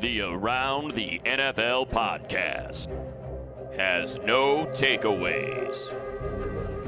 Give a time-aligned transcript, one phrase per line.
[0.00, 2.86] The Around the NFL podcast
[3.76, 5.74] has no takeaways.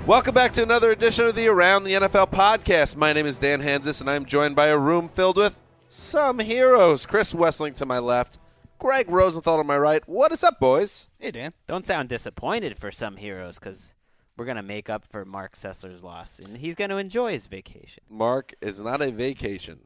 [0.07, 2.95] Welcome back to another edition of the Around the NFL podcast.
[2.95, 5.55] My name is Dan Hanzus, and I'm joined by a room filled with
[5.89, 7.05] some heroes.
[7.05, 8.39] Chris Wesseling to my left,
[8.79, 10.09] Greg Rosenthal to my right.
[10.09, 11.07] What is up, boys?
[11.19, 11.53] Hey, Dan.
[11.67, 13.89] Don't sound disappointed for some heroes because
[14.37, 17.47] we're going to make up for Marc Sessler's loss, and he's going to enjoy his
[17.47, 18.05] vacation.
[18.09, 19.81] Marc is not a vacation.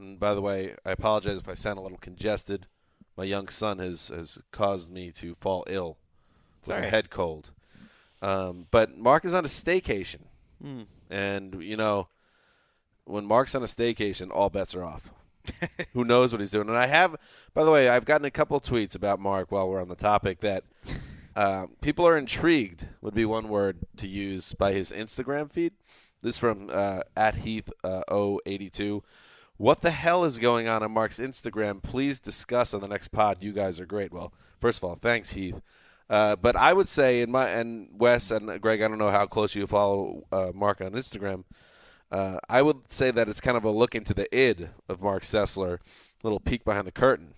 [0.00, 2.66] And by the way, I apologize if I sound a little congested.
[3.16, 5.98] My young son has, has caused me to fall ill
[6.66, 7.50] with a head cold.
[8.22, 10.22] Um, but Marc is on a staycation.
[10.62, 10.82] Hmm.
[11.10, 12.08] And, you know,
[13.04, 15.02] when Marc's on a staycation, all bets are off.
[15.92, 16.68] Who knows what he's doing?
[16.68, 17.16] And I have,
[17.54, 20.40] by the way, I've gotten a couple tweets about Marc while we're on the topic
[20.40, 20.64] that
[21.36, 25.72] uh, people are intrigued, would be one word to use, by his Instagram feed.
[26.22, 28.02] This from uh, at Heath uh,
[28.46, 29.02] 082.
[29.60, 31.82] What the hell is going on on Marc's Instagram?
[31.82, 33.42] Please discuss on the next pod.
[33.42, 34.10] You guys are great.
[34.10, 35.60] Well, first of all, thanks, Heath.
[36.08, 39.26] Uh, but I would say, in my and Wes and Greg, I don't know how
[39.26, 41.44] close you follow uh, Marc on Instagram.
[42.10, 45.24] Uh, I would say that it's kind of a look into the id of Marc
[45.24, 45.78] Sessler, a
[46.22, 47.34] little peek behind the curtain.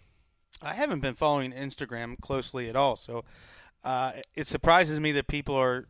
[0.63, 3.25] I haven't been following Instagram closely at all, so
[3.83, 5.89] uh, it surprises me that people are,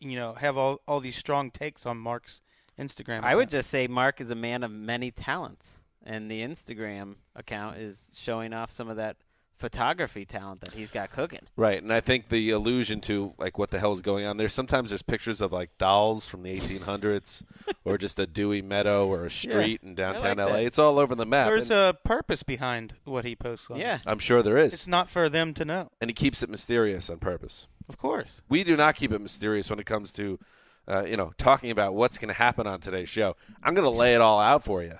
[0.00, 2.42] you know, have all all these strong takes on Marc's
[2.78, 3.22] Instagram.
[3.22, 5.66] I would just say Marc is a man of many talents,
[6.04, 9.16] and the Instagram account is showing off some of that
[9.58, 11.38] photography talent that he's got cooking.
[11.56, 14.48] Right, and I think the allusion to like what the hell is going on there.
[14.48, 17.42] Sometimes there's pictures of like dolls from the 1800s,
[17.84, 20.52] or just a dewy meadow or a street in downtown like LA.
[20.54, 20.64] that.
[20.64, 21.46] It's all over the map.
[21.46, 23.78] There's and a purpose behind what he posts on.
[23.78, 24.00] Yeah.
[24.04, 25.90] I'm sure there is, it's not for them to know.
[26.00, 27.68] and he keeps it mysterious on purpose.
[27.88, 28.40] Of course.
[28.48, 30.40] We do not keep it mysterious when it comes to,
[30.88, 33.36] uh, you know, talking about what's going to happen on today's show.
[33.62, 34.98] I'm going to lay it all out for you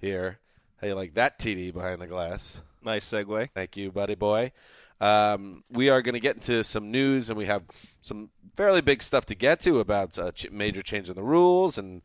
[0.00, 0.38] here.
[0.80, 2.58] How you like that TD behind the glass?
[2.84, 3.50] Nice segue.
[3.52, 4.52] Thank you, buddy boy.
[5.00, 7.62] Um, we are going to get into some news, and we have
[8.02, 11.78] some fairly big stuff to get to about uh, ch- major change in the rules
[11.78, 12.02] and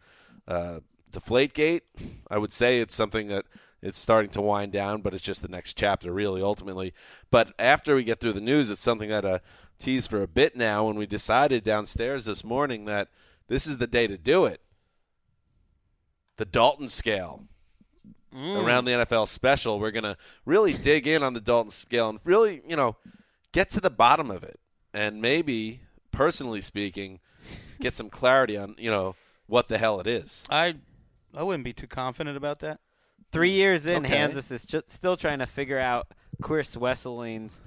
[0.47, 0.79] uh,
[1.11, 1.81] Deflategate.
[2.29, 3.45] I would say it's something that
[3.81, 6.93] it's starting to wind down, but it's just the next chapter, really, ultimately.
[7.29, 9.39] But after we get through the news, it's something that uh,
[9.83, 13.09] teased for a bit now, when we decided downstairs this morning that
[13.47, 14.61] this is the day to do it.
[16.37, 17.43] The Dalton scale
[18.33, 18.63] mm.
[18.63, 19.79] around the NFL special.
[19.79, 22.95] We're going to really dig in on the Dalton scale and really, you know,
[23.51, 24.59] get to the bottom of it.
[24.93, 27.19] And maybe, personally speaking,
[27.79, 29.15] get some clarity on, you know,
[29.47, 30.43] what the hell it is.
[30.49, 30.75] I
[31.35, 32.79] I wouldn't be too confident about that.
[33.31, 33.57] Three mm.
[33.57, 34.15] years in, Okay.
[34.15, 36.07] Hanzus is just still trying to figure out
[36.41, 37.57] Chris Wesseling's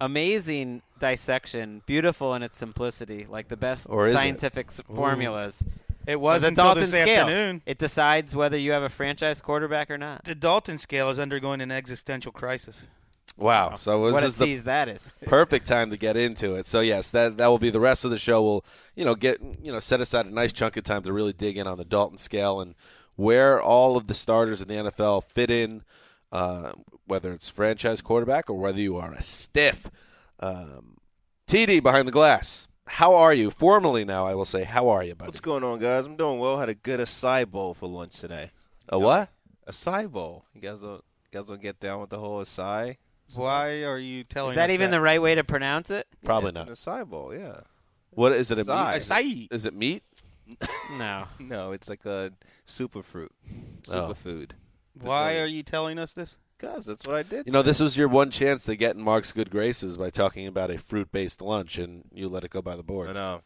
[0.00, 4.16] amazing dissection, beautiful in its simplicity, like the best Or is it?
[4.16, 5.54] scientific s formulas.
[6.06, 7.24] It was the until Dalton this scale.
[7.26, 7.62] afternoon.
[7.66, 10.24] It decides whether you have a franchise quarterback or not.
[10.24, 12.82] The Dalton scale is undergoing an existential crisis.
[13.36, 13.76] Wow.
[13.76, 15.00] So this what a is the that is.
[15.26, 16.66] perfect time to get into it.
[16.66, 18.42] So yes, that that will be the rest of the show.
[18.42, 18.64] We'll
[18.94, 21.56] you know get you know set aside a nice chunk of time to really dig
[21.56, 22.74] in on the Dalton scale and
[23.16, 25.82] where all of the starters in the NFL fit in,
[26.32, 26.72] uh,
[27.06, 29.86] whether it's franchise quarterback or whether you are a stiff.
[30.42, 30.98] Um,
[31.48, 32.66] TD behind the glass.
[32.86, 33.50] How are you?
[33.50, 35.28] Formally now, I will say, how are you, buddy?
[35.28, 36.04] What's going on, guys?
[36.06, 36.58] I'm doing well.
[36.58, 38.50] Had a good acai bowl for lunch today.
[38.88, 39.28] a what?
[39.68, 40.44] Acai bowl.
[40.54, 41.02] You guys don't
[41.32, 42.96] guys want to get down with the whole acai?
[43.34, 46.06] Why are you telling Is that us even the right way to pronounce it?
[46.24, 46.68] Probably yeah, not.
[46.70, 47.60] it's an acai bowl, yeah.
[48.10, 48.58] What is it?
[48.58, 48.94] A Acai.
[48.98, 49.08] meat?
[49.08, 49.54] Acai.
[49.54, 50.02] Is it meat?
[50.98, 51.24] No.
[51.38, 52.32] No, it's like a
[52.66, 53.28] super superfruit,
[53.88, 53.92] Oh.
[54.12, 54.50] superfood.
[55.00, 56.36] Why are you telling us this?
[56.62, 57.44] Cause that's what I did.
[57.46, 57.70] You know, today.
[57.72, 60.78] this was your one chance to get in Marc's good graces by talking about a
[60.78, 63.10] fruit-based lunch, and you let it go by the board.
[63.10, 63.40] I know.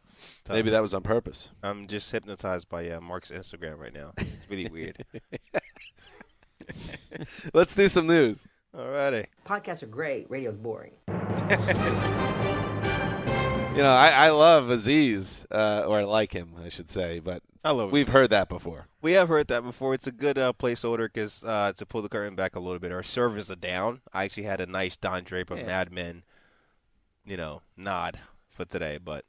[0.50, 1.48] Maybe that was on purpose.
[1.62, 4.12] I'm just hypnotized by uh, Marc's Instagram right now.
[4.18, 5.02] It's really weird.
[7.54, 8.38] Let's do some news.
[8.76, 9.26] Alrighty.
[9.46, 10.30] Podcasts are great.
[10.30, 10.92] Radio's boring.
[13.76, 17.42] You know, I, I love Aziz, uh, or I like him, I should say, but
[17.62, 18.86] I love we've heard that before.
[19.02, 19.92] We have heard that before.
[19.92, 22.90] It's a good uh, placeholder because uh, to pull the curtain back a little bit,
[22.92, 24.00] our servers are down.
[24.12, 25.66] I actually had a nice Don Draper Yeah.
[25.66, 26.22] Mad Men,
[27.24, 28.18] you know, nod
[28.48, 29.24] for today, but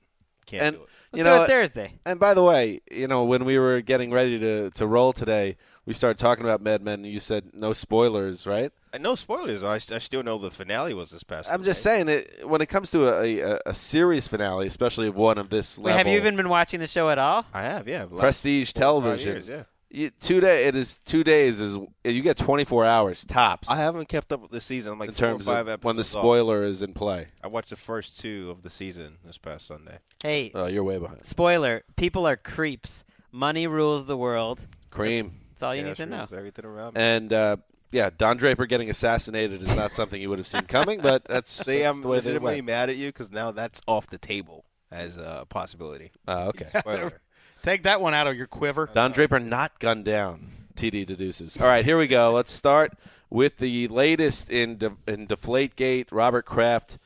[0.47, 0.89] can't and do it.
[1.11, 1.93] Let's you do know, it Thursday.
[2.05, 5.55] And by the way, you know, when we were getting ready to to roll today,
[5.85, 8.71] we started talking about Mad Men, and you said no spoilers, right?
[8.91, 9.63] And no spoilers.
[9.63, 11.51] I, I still know the finale was this past.
[11.51, 15.15] I'm just saying it when it comes to a, a, a series finale, especially of
[15.15, 15.97] one of this Wait, level.
[15.97, 17.45] have you even been watching the show at all?
[17.53, 18.03] I have, yeah.
[18.09, 19.27] last prestige four or television?
[19.27, 19.63] years, yeah.
[19.89, 24.09] You, two day it is two days is you get 24 hours tops I haven't
[24.09, 24.91] kept up with the season.
[24.93, 26.21] I'm like in four or terms five of when the episodes off.
[26.23, 27.27] spoiler is in play.
[27.41, 29.99] I watched the first two of the season this past Sunday.
[30.21, 31.25] Hey, Oh, you're way behind.
[31.25, 33.05] spoiler: people are creeps.
[33.31, 34.59] Money rules the world.
[34.89, 35.39] Cream.
[35.51, 36.27] That's all you Yeah, need to know.
[36.35, 37.01] Everything around me.
[37.01, 37.57] And uh,
[37.91, 41.49] yeah, Don Draper getting assassinated is not something you would have seen coming, but that's,
[41.49, 44.65] See, that's I'm the way legitimately mad at you because now that's off the table
[44.91, 46.11] as a possibility.
[46.27, 46.67] Oh, okay.
[46.79, 47.21] Spoiler.
[47.67, 48.89] Take that one out of your quiver.
[48.93, 50.51] Don Draper not gunned down.
[50.77, 51.57] TD deduces.
[51.57, 52.31] All right, here we go.
[52.31, 52.93] Let's start
[53.29, 56.05] with the latest in De- in Deflategate.
[56.09, 56.97] Robert Kraft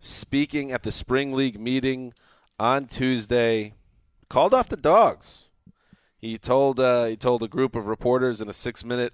[0.00, 2.14] speaking at the Spring League meeting
[2.58, 3.74] on Tuesday
[4.28, 5.44] called off the dogs.
[6.16, 9.12] He told uh, he told a group of reporters in a six minute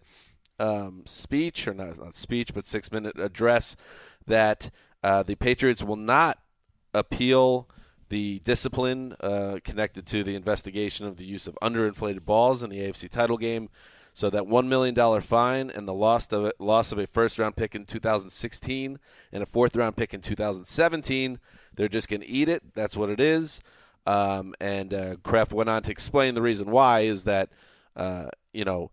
[0.58, 3.76] um, speech or not, not speech but six minute address
[4.26, 4.70] that
[5.02, 6.38] uh, the Patriots will not
[6.94, 7.68] appeal
[8.08, 12.78] the discipline uh, connected to the investigation of the use of underinflated balls in the
[12.78, 13.68] AFC title game.
[14.12, 17.38] So that one million dollar fine and the loss of a, loss of a first
[17.38, 18.98] round pick in 2016
[19.32, 21.40] and a fourth round pick in 2017,
[21.74, 22.62] they're just going to eat it.
[22.74, 23.60] That's what it is.
[24.06, 27.48] Um, and uh, Kraft went on to explain the reason why is that
[27.96, 28.90] uh, you know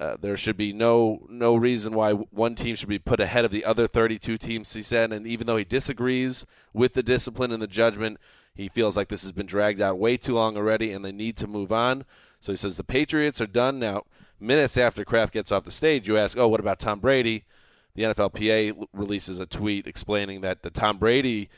[0.00, 3.52] uh, there should be no no reason why one team should be put ahead of
[3.52, 4.72] the other 32 teams.
[4.72, 8.18] He said, and even though he disagrees with the discipline and the judgment,
[8.54, 11.36] he feels like this has been dragged out way too long already, and they need
[11.38, 12.04] to move on.
[12.40, 14.04] So he says the Patriots are done now.
[14.38, 17.44] Minutes after Kraft gets off the stage, you ask, "Oh, what about Tom Brady?"
[17.94, 21.48] The NFLPA releases a tweet explaining that the Tom Brady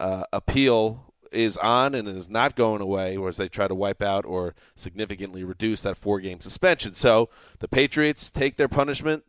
[0.00, 4.24] uh, appeal is on and is not going away, whereas they try to wipe out
[4.24, 6.94] or significantly reduce that four game suspension.
[6.94, 7.28] So
[7.60, 9.24] the Patriots take their punishment.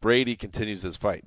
[0.00, 1.24] Brady continues his fight.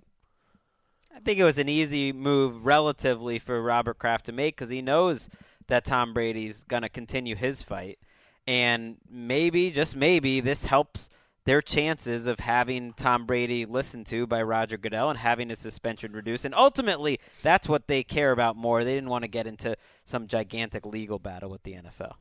[1.20, 4.82] I think it was an easy move relatively for Robert Kraft to make because he
[4.82, 5.28] knows
[5.68, 8.00] that Tom Brady's going to continue his fight.
[8.48, 11.10] And maybe, just maybe, this helps
[11.44, 16.14] their chances of having Tom Brady listened to by Roger Goodell and having his suspension
[16.14, 16.46] reduced.
[16.46, 18.86] And ultimately, that's what they care about more.
[18.86, 19.76] They didn't want to get into
[20.06, 22.14] some gigantic legal battle with the NFL.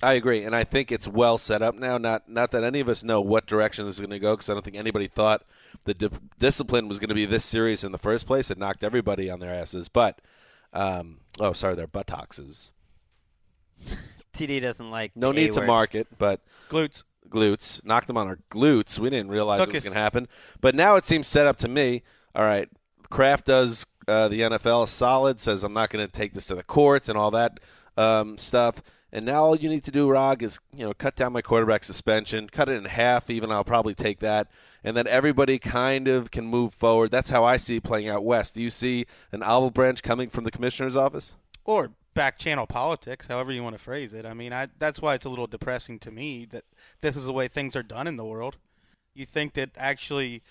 [0.00, 1.98] I agree, and I think it's well set up now.
[1.98, 4.48] Not not that any of us know what direction this is going to go, because
[4.50, 5.42] I don't think anybody thought
[5.84, 6.08] the di-
[6.38, 8.50] discipline was going to be this serious in the first place.
[8.50, 9.88] It knocked everybody on their asses.
[9.88, 10.20] But
[10.72, 12.40] um, oh, sorry, their buttocks.
[14.34, 15.66] TD doesn't like No need to A-word.
[15.66, 16.40] mark it, but
[16.70, 17.02] Glutes.
[17.28, 18.98] glutes knocked them on our glutes.
[18.98, 20.26] We didn't realize it was going to happen,
[20.60, 22.02] but now it seems set up to me.
[22.34, 22.68] All right,
[23.10, 25.40] Kraft does uh, the NFL solid.
[25.40, 27.60] Says I'm not going to take this to the courts and all that
[27.96, 28.76] um, stuff.
[29.12, 31.84] And now all you need to do, Rog, is you know cut down my quarterback
[31.84, 33.28] suspension, cut it in half.
[33.28, 34.48] Even I'll probably take that,
[34.82, 37.10] and then everybody kind of can move forward.
[37.10, 38.54] That's how I see it playing out west.
[38.54, 41.32] Do you see an olive branch coming from the commissioner's office?
[41.64, 44.26] or back channel politics, however you want to phrase it.
[44.26, 46.64] I mean, I that's why it's a little depressing to me that
[47.02, 48.56] this is the way things are done in the world.
[49.14, 50.42] You think that actually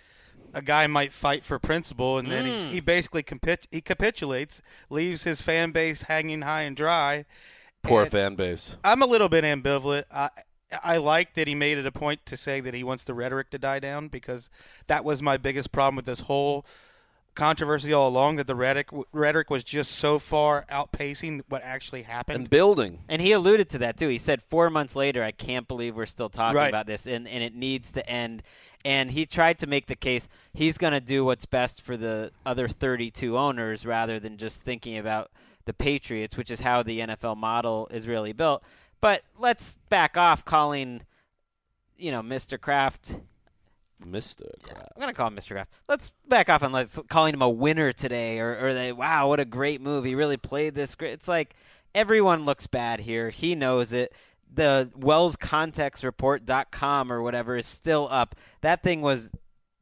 [0.53, 2.65] a guy might fight for principle, and then Mm.
[2.65, 7.25] he's, he basically capit- he capitulates, leaves his fan base hanging high and dry.
[7.83, 8.75] Poor And fan base.
[8.83, 10.05] I'm a little bit ambivalent.
[10.11, 10.29] I
[10.83, 13.49] I like that he made it a point to say that he wants the rhetoric
[13.51, 14.49] to die down because
[14.87, 16.65] that was my biggest problem with this whole
[17.35, 18.37] controversy all along.
[18.37, 22.35] That the rhetoric rhetoric was just so far outpacing what actually happened.
[22.37, 22.99] And building.
[23.09, 24.07] And he alluded to that too.
[24.07, 26.69] He said four months later, I can't believe we're still talking Right.
[26.69, 28.43] about this, and and it needs to end.
[28.83, 32.31] And he tried to make the case he's going to do what's best for the
[32.45, 35.29] other 32 owners rather than just thinking about
[35.71, 38.63] the Patriots, which is how the NFL model is really built.
[38.99, 41.03] But let's back off calling,
[41.97, 42.59] you know, Mr.
[42.59, 43.15] Kraft
[44.05, 44.41] Mr.
[44.63, 44.91] Kraft.
[44.95, 45.49] I'm gonna call him Mr.
[45.49, 45.69] Kraft.
[45.87, 49.39] Let's back off on let's calling him a winner today, or or they wow, what
[49.39, 50.05] a great move.
[50.05, 51.13] He really played this great.
[51.13, 51.55] It's like
[51.93, 53.29] everyone looks bad here.
[53.29, 54.13] He knows it.
[54.53, 58.35] The Wells Context Report.com or whatever is still up.
[58.61, 59.29] That thing was,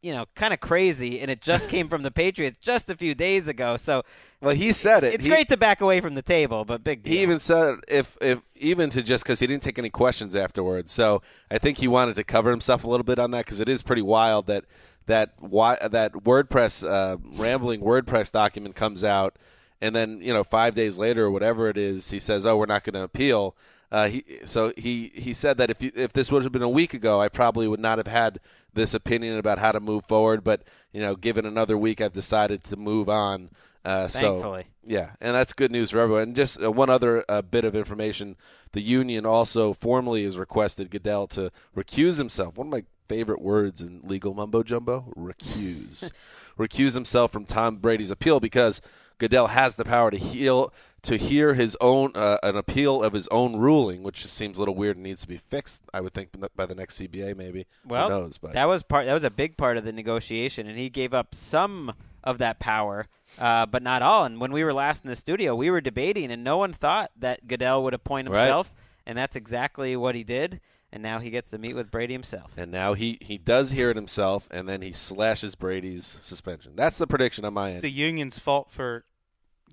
[0.01, 3.13] you know, kind of crazy, and it just came from the Patriots just a few
[3.13, 3.75] days ago.
[3.77, 4.03] So
[4.41, 5.13] Well, he said it.
[5.15, 7.13] it's He- great to back away from the table, but big deal.
[7.13, 10.91] He even said if if even to just because he didn't take any questions afterwards.
[10.91, 13.67] So I think he wanted to cover himself a little bit on that because it
[13.67, 14.63] is pretty wild that
[15.07, 19.35] that why that WordPress uh, rambling WordPress document comes out,
[19.81, 22.65] and then you know five days later or whatever it is, he says, "Oh, we're
[22.67, 23.55] not going to appeal."
[23.91, 26.69] Uh, he so he he said that if you, if this would have been a
[26.69, 28.39] week ago, I probably would not have had
[28.73, 30.43] this opinion about how to move forward.
[30.43, 30.61] But
[30.93, 33.49] you know, given another week, I've decided to move on.
[33.83, 36.23] Uh, so yeah, and that's good news for everyone.
[36.23, 38.35] And just uh, one other uh, bit of information:
[38.73, 42.57] the union also formally has requested Goodell to recuse himself.
[42.57, 46.11] One of my favorite words in legal mumbo jumbo: recuse.
[46.59, 48.81] recuse himself from Tom Brady's appeal because
[49.17, 53.27] Goodell has the power to heal to hear his own uh, an appeal of his
[53.29, 55.81] own ruling, which just seems a little weird and needs to be fixed.
[55.93, 57.65] I would think by the next CBA, maybe.
[57.85, 58.37] Well, Who knows?
[58.37, 59.05] But that was part.
[59.05, 62.59] That was a big part of the negotiation, and he gave up some of that
[62.59, 64.25] power, uh, but not all.
[64.25, 67.11] And when we were last in the studio, we were debating, and no one thought
[67.19, 68.41] that Goodell would appoint Right.
[68.41, 68.73] himself,
[69.05, 70.59] and that's exactly what he did.
[70.91, 72.49] And now he gets to meet with Brady himself.
[72.57, 76.71] And now he, he does hear it himself, and then he slashes Brady's suspension.
[76.75, 77.83] That's the prediction on my end.
[77.83, 79.03] the union's fault for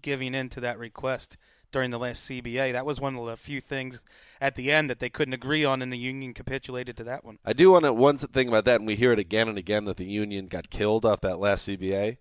[0.02, 1.36] giving in to that request
[1.72, 2.72] during the last CBA.
[2.72, 3.98] That was one of the few things
[4.40, 7.38] at the end that they couldn't agree on, and the union capitulated to that one.
[7.44, 9.84] I do want to one thing about that, and we hear it again and again
[9.86, 12.18] that the union got killed off that last CBA.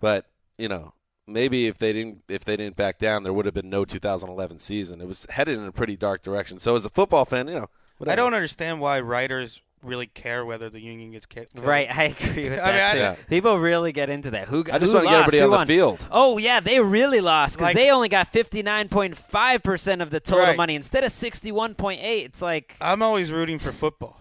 [0.00, 0.26] But
[0.58, 0.92] you know,
[1.26, 4.58] maybe if they didn't if they didn't back down, there would have been no 2011
[4.58, 5.00] season.
[5.00, 6.58] It was headed in a pretty dark direction.
[6.58, 8.12] So as a football fan, you know, whatever.
[8.12, 11.58] I don't understand why writers really care whether the union gets kicked.
[11.58, 13.20] Right, I agree with I that mean, I- too.
[13.28, 14.48] People really get into that.
[14.48, 14.64] Who?
[14.70, 15.66] I just who want to get everybody Who on the won?
[15.66, 15.98] field.
[16.10, 20.02] Oh yeah, they really lost because Like- they only got fifty nine point five percent
[20.02, 20.56] of the total Right.
[20.56, 22.26] money instead of sixty one point eight.
[22.26, 24.20] It's like I'm always rooting for football.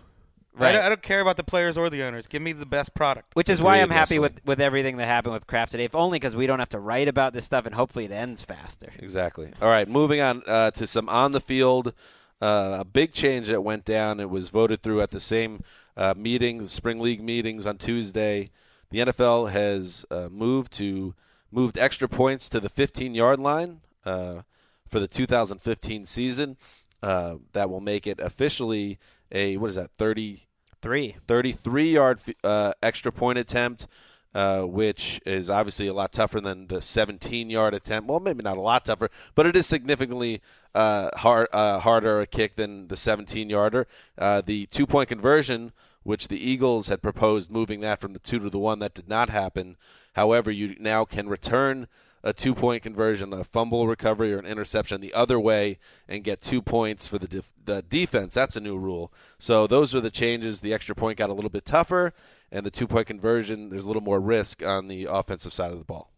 [0.58, 0.72] I, Right.
[0.72, 2.28] don't, I don't care about the players or the owners.
[2.28, 3.32] Give me the best product.
[3.36, 6.18] Which is why I'm happy with, with everything that happened with Kraft today, if only
[6.18, 8.94] because we don't have to write about this stuff and hopefully it ends faster.
[9.00, 9.52] Exactly.
[9.62, 11.94] All right, moving on uh, to some on the field.
[12.42, 14.20] Uh, a big change that went down.
[14.20, 15.64] It was voted through at the same
[15.96, 18.52] uh, meetings, spring league meetings on Tuesday.
[18.92, 21.14] The NFL has uh, moved to
[21.52, 24.42] moved extra points to the 15 yard line uh,
[24.90, 26.58] for the 2015 season.
[27.02, 29.00] Uh, that will make it officially
[29.32, 30.46] a what is that 30
[30.86, 31.16] Three.
[31.28, 33.88] 33 yard uh, extra point attempt,
[34.36, 38.08] uh, which is obviously a lot tougher than the 17 yard attempt.
[38.08, 40.44] Well, maybe not a lot tougher, but it is significantly
[40.76, 43.88] uh, hard, uh, harder a kick than the 17 yarder.
[44.18, 45.72] Uh, the two point conversion,
[46.04, 49.08] which the Eagles had proposed moving that from the two to the one, that did
[49.08, 49.78] not happen.
[50.14, 51.88] However, you now can return
[52.24, 55.80] a two point conversion, a fumble recovery, or an interception the other way
[56.10, 58.34] and get two points for the, def- the defense.
[58.34, 59.14] That's a new rule.
[59.40, 60.60] So those are the changes.
[60.60, 62.14] The extra point got a little bit tougher,
[62.52, 65.78] and the two point conversion, there's a little more risk on the offensive side of
[65.78, 66.12] the ball.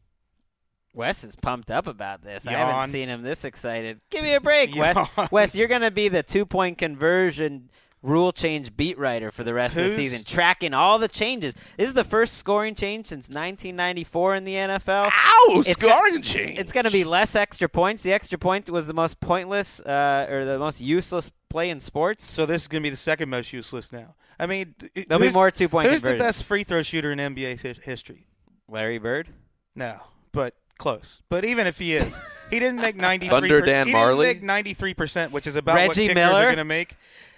[0.93, 2.43] Wes is pumped up about this.
[2.45, 3.99] I haven't seen him this excited.
[4.09, 4.95] Give me a break, Wes.
[4.95, 5.29] Yawn.
[5.31, 7.69] Wes, you're going to be the two point conversion
[8.03, 11.53] rule change beat writer for the rest of the season, tracking all the changes.
[11.77, 15.11] This is the first scoring change since 1994 in the NFL.
[15.11, 15.63] Ow!
[15.65, 16.59] It's Scoring change.
[16.59, 18.03] It's going to be less extra points.
[18.03, 22.25] The extra point was the most pointless uh, or the most useless play in sports.
[22.33, 24.15] So this is going to be the second most useless now.
[24.39, 24.75] I mean,
[25.07, 28.27] There'll be more two-point Who's the best free throw shooter in NBA history?
[28.69, 29.29] Larry Bird.
[29.75, 29.97] No,
[30.31, 31.17] but close.
[31.29, 32.13] But even if he is,
[32.49, 33.35] he didn't make ninety three.
[33.35, 34.17] Under Dan he Majerle?
[34.23, 36.33] didn't make ninety three percent, which is about what Reggie kickers Miller?
[36.35, 36.95] are going to make.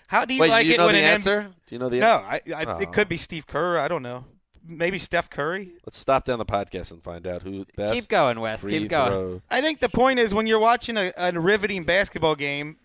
[0.08, 1.48] How do you Wait, like do you it know when the an M- answer?
[1.68, 2.54] Do you know the No, answer?
[2.56, 2.80] I, I, Oh.
[2.80, 3.78] it could be Steve Kerr.
[3.78, 4.26] I don't know.
[4.68, 5.72] Maybe Steph Curry.
[5.86, 8.62] Let's stop down the podcast and find out who best Keep going, Wes.
[8.62, 9.12] Keep going.
[9.12, 12.78] throw- I think the point is when you're watching a, a riveting basketball game,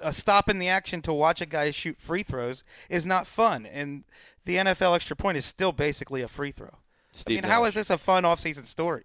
[0.00, 3.64] uh, stopping the action to watch a guy shoot free throws is not fun.
[3.66, 4.04] And
[4.44, 6.74] the NFL extra point is still basically a free throw.
[7.12, 7.70] Steve I mean, how Nash.
[7.70, 9.04] is this a fun off-season story?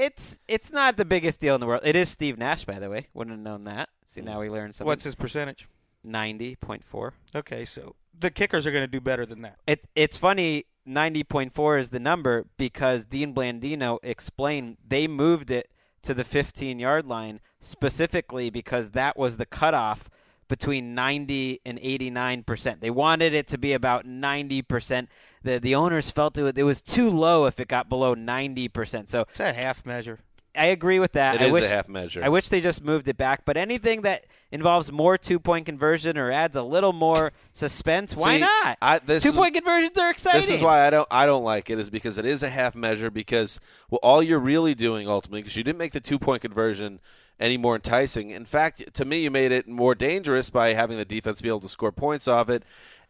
[0.00, 1.82] It's it's not the biggest deal in the world.
[1.84, 3.08] It is Steve Nash, by the way.
[3.12, 3.90] Wouldn't have known that.
[4.14, 4.52] See, now we mm.
[4.52, 4.86] learned something.
[4.86, 5.68] What's his percentage?
[6.02, 7.12] ninety point four?
[7.34, 9.56] Okay, so the kickers are going to do better than that.
[9.66, 10.64] It it's funny.
[10.86, 15.68] Ninety point four is the number because Dean Blandino explained they moved it
[16.02, 20.08] to the fifteen yard line specifically because that was the cutoff
[20.50, 22.82] between 90 and 89 percent.
[22.82, 25.08] They wanted it to be about 90 percent.
[25.42, 29.08] The the owners felt it, it was too low if it got below 90 percent.
[29.08, 30.18] So It's a half measure.
[30.56, 31.36] I agree with that.
[31.36, 32.24] It I is wish, a half measure.
[32.24, 33.44] I wish they just moved it back.
[33.44, 38.34] But anything that involves more two point conversion or adds a little more suspense, why
[38.36, 38.76] See, not?
[38.82, 40.40] I, this two is- point conversions are exciting.
[40.42, 42.74] This is why I don't I don't like it is because it is a half
[42.74, 46.42] measure because well all you're really doing ultimately because you didn't make the two point
[46.42, 46.98] conversion
[47.40, 48.30] any more enticing.
[48.30, 51.60] In fact, to me you made it more dangerous by having the defense be able
[51.60, 52.62] to score points off it.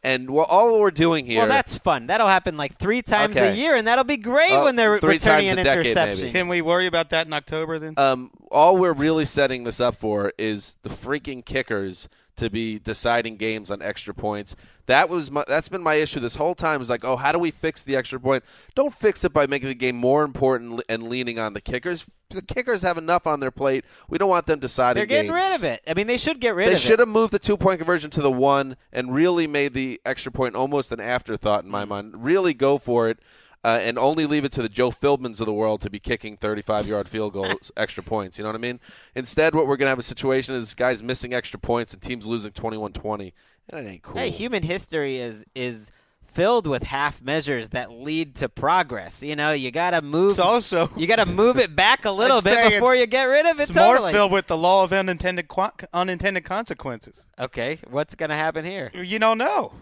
[0.03, 2.07] And well, all we're doing here Well, that's fun.
[2.07, 5.15] That'll happen like three times a year, and that'll be great Uh, when they're three
[5.17, 6.19] returning times an a decade, interception.
[6.21, 6.33] maybe.
[6.33, 7.95] Can we worry about that in October then?
[7.99, 12.09] um, all we're really setting this up for is the freaking kickers
[12.41, 14.57] to be deciding games on extra points.
[14.87, 16.83] That was my, that's been my issue this whole time.
[16.83, 18.43] Is like, oh, how do we fix the extra point?
[18.75, 22.05] Don't fix it by making the game more important and leaning on the kickers.
[22.31, 23.85] The kickers have enough on their plate.
[24.09, 25.01] We don't want them deciding.
[25.01, 25.45] They're getting games.
[25.45, 25.83] rid of it.
[25.87, 26.83] I mean, they should get rid They of it.
[26.83, 30.01] They should have moved the two point conversion to the one and really made the
[30.05, 31.89] extra point almost an afterthought in my mm.
[31.89, 32.25] mind.
[32.25, 33.19] Really go for it.
[33.63, 36.39] Uh, and only leave it to the Joe Philbins of the world to be kicking
[36.39, 38.39] 35 yard field goals, extra points.
[38.39, 38.81] You know what I mean?
[39.15, 42.27] Instead, what we're going to have a situation is guys missing extra points and teams
[42.27, 43.35] losing 21 20.
[43.69, 44.15] And it ain't cool.
[44.15, 45.91] Hey, human history is is
[46.33, 49.23] filled with half measures that lead to progress.
[49.23, 50.33] You know, you got to move.
[50.33, 53.47] It's also you got to move it back a little bit before you get rid
[53.47, 53.65] of it.
[53.65, 54.13] it's totally.
[54.13, 57.17] more filled with the law of unintended qua- unintended consequences.
[57.39, 58.91] Okay, what's going to happen here?
[58.95, 59.73] You don't know.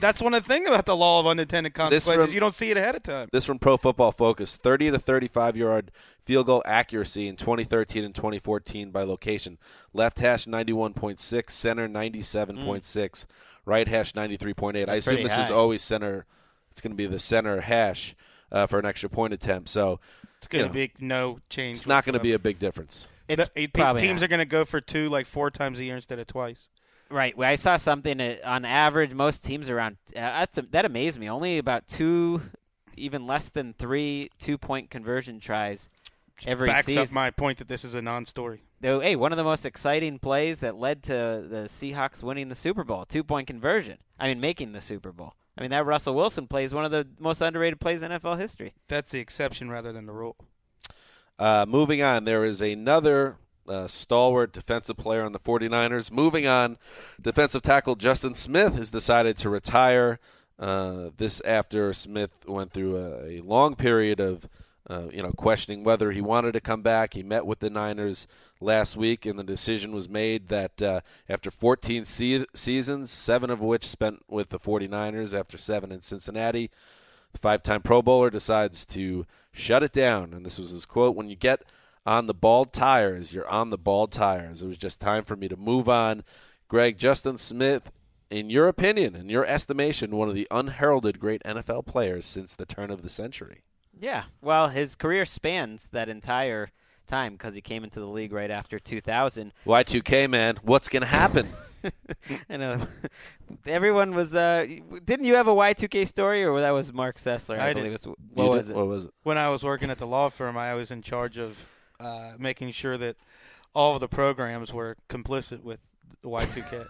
[0.00, 2.18] That's one of the things about the law of unintended consequences.
[2.18, 3.28] rem- you don't see it ahead of time.
[3.32, 5.90] This from Pro Football Focus 30 to 35 yard
[6.24, 9.58] field goal accuracy in 2013 and 2014 by location.
[9.92, 13.26] Left hash 91.6, center 97.6,
[13.64, 14.88] right hash 93.8.
[14.88, 15.44] I assume this high.
[15.46, 16.26] is always center.
[16.72, 18.14] It's going to be the center hash
[18.52, 19.68] uh, for an extra point attempt.
[19.68, 20.00] So
[20.38, 21.78] It's going you to know, be no change.
[21.78, 23.06] it's not going to be a big difference.
[23.28, 24.24] It's The- probably teams not.
[24.26, 26.68] are going to go for two like four times a year instead of twice.
[27.10, 27.36] Right.
[27.36, 29.12] Well, I saw something uh, on average.
[29.12, 31.28] Most teams around uh, that's, that amazed me.
[31.28, 32.42] Only about two,
[32.96, 35.80] even less than three two-point conversion tries
[36.46, 37.02] every Backs season.
[37.02, 38.62] up my point that this is a non-story.
[38.84, 42.54] Though, hey, one of the most exciting plays that led to the Seahawks winning the
[42.54, 43.96] Super Bowl, two-point conversion.
[44.20, 45.32] I mean, making the Super Bowl.
[45.56, 48.38] I mean, that Russell Wilson play is one of the most underrated plays in NFL
[48.38, 48.74] history.
[48.88, 50.36] That's the exception rather than the rule.
[51.38, 56.10] Uh, moving on, there is another uh, stalwart defensive player on the 49ers.
[56.10, 56.76] Moving on,
[57.18, 60.18] defensive tackle Justin Smith has decided to retire.
[60.58, 64.46] Uh, this after Smith went through a, a long period of,
[64.88, 67.14] uh, you know, questioning whether he wanted to come back.
[67.14, 68.26] He met with the Niners
[68.60, 73.60] last week, and the decision was made that uh, after 14 se- seasons, seven of
[73.60, 76.70] which spent with the 49ers, after seven in Cincinnati,
[77.32, 80.34] the five-time Pro Bowler decides to shut it down.
[80.34, 81.62] And this was his quote: "When you get
[82.04, 84.60] on the bald tires, you're on the bald tires.
[84.60, 86.24] It was just time for me to move on."
[86.68, 87.90] Greg Justin Smith,
[88.30, 92.66] in your opinion, in your estimation, one of the unheralded great NFL players since the
[92.66, 93.62] turn of the century.
[94.00, 94.24] Yeah.
[94.42, 96.70] Well, his career spans that entire
[97.06, 99.52] time because he came into the league right after 2000.
[99.66, 101.48] Y2K man, what's gonna happen?
[102.48, 102.86] I know.
[103.66, 104.34] Everyone was.
[104.34, 104.64] Uh,
[105.04, 107.58] didn't you have a Y2K story, or that was Marc Sessler?
[107.58, 108.00] I, I believe did.
[108.04, 108.16] it was.
[108.16, 108.76] You What was did- it?
[108.76, 109.10] What was it?
[109.22, 111.56] When I was working at the law firm, I was in charge of
[112.00, 113.16] uh, making sure that
[113.74, 115.80] all of the programs were complicit with
[116.22, 116.86] the Y2K.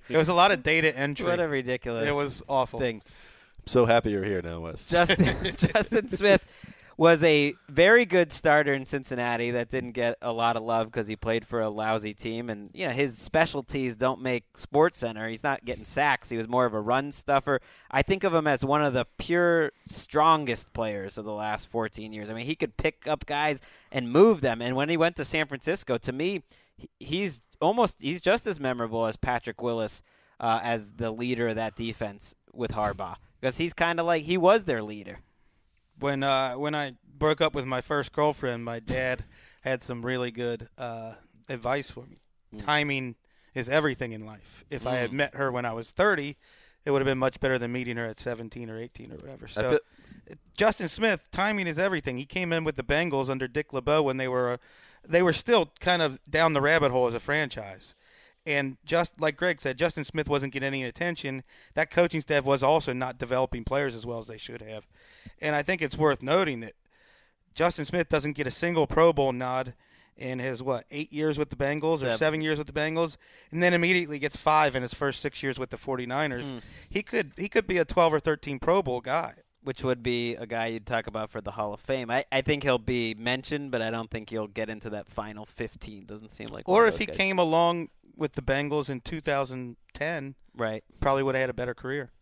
[0.08, 1.24] it was a lot of data entry.
[1.26, 2.80] What a ridiculous It was awful.
[2.80, 3.02] thing.
[3.66, 4.84] So happy you're here now, Wes.
[4.88, 6.42] Justin Justin Smith
[6.98, 11.06] was a very good starter in Cincinnati that didn't get a lot of love because
[11.06, 15.28] he played for a lousy team and you know his specialties don't make Sports Center.
[15.28, 16.30] He's not getting sacks.
[16.30, 17.60] He was more of a run stuffer.
[17.90, 22.12] I think of him as one of the pure strongest players of the last 14
[22.12, 22.30] years.
[22.30, 23.58] I mean, he could pick up guys
[23.92, 24.62] and move them.
[24.62, 26.44] And when he went to San Francisco, to me,
[26.98, 30.02] he's almost he's just as memorable as Patrick Willis
[30.40, 34.36] uh, as the leader of that defense with Harbaugh because he's kind of like he
[34.36, 35.20] was their leader.
[36.00, 39.24] when uh when I broke up with my first girlfriend, my dad
[39.62, 41.14] had some really good uh
[41.48, 42.18] advice for me.
[42.64, 43.14] Timing
[43.54, 44.64] is everything in life.
[44.70, 45.14] If I had Mm.
[45.14, 46.36] met her when I was 30,
[46.84, 49.46] it would have been much better than meeting her at 17 or 18 or whatever.
[49.48, 52.18] So feel- Justin Smith, timing is everything.
[52.18, 54.56] He came in with the Bengals under Dick LeBeau when they were uh,
[55.08, 57.94] they were still kind of down the rabbit hole as a franchise.
[58.46, 61.42] And just like Greg said, Justin Smith wasn't getting any attention.
[61.74, 64.84] That coaching staff was also not developing players as well as they should have.
[65.40, 66.74] And I think it's worth noting that
[67.54, 69.74] Justin Smith doesn't get a single Pro Bowl nod
[70.16, 72.18] in his what eight years with the Bengals or Seven.
[72.18, 73.16] seven years with the Bengals,
[73.50, 76.42] and then immediately gets five in his first six years with the 49ers.
[76.42, 76.58] Hmm.
[76.88, 79.34] He could he could be a 12 or 13 Pro Bowl guy.
[79.66, 82.08] Which would be a guy you'd talk about for the Hall of Fame.
[82.08, 85.44] I, I think he'll be mentioned, but I don't think he'll get into that final
[85.44, 86.06] 15.
[86.06, 86.68] Doesn't seem like.
[86.68, 87.16] Or if he guys.
[87.16, 90.84] came along with the Bengals in 2010, right.
[91.00, 92.12] probably would have had a better career.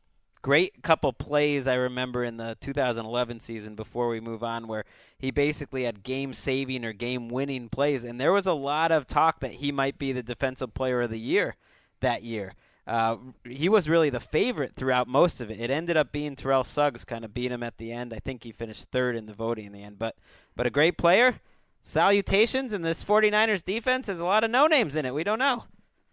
[0.41, 4.87] great couple plays I remember in the 2011 season before we move on where
[5.19, 9.07] he basically had game saving or game winning plays and there was a lot of
[9.07, 11.57] talk that he might be the defensive player of the year
[12.01, 12.55] that year.
[12.87, 15.59] Uh, he was really the favorite throughout most of it.
[15.59, 18.13] It ended up being Terrell Suggs kind of beat him at the end.
[18.13, 20.17] I think he finished third in the voting in the end, but
[20.55, 21.41] but a great player.
[21.83, 25.15] Salutations, and this 49ers defense has a lot of no names in it.
[25.15, 25.65] We don't know.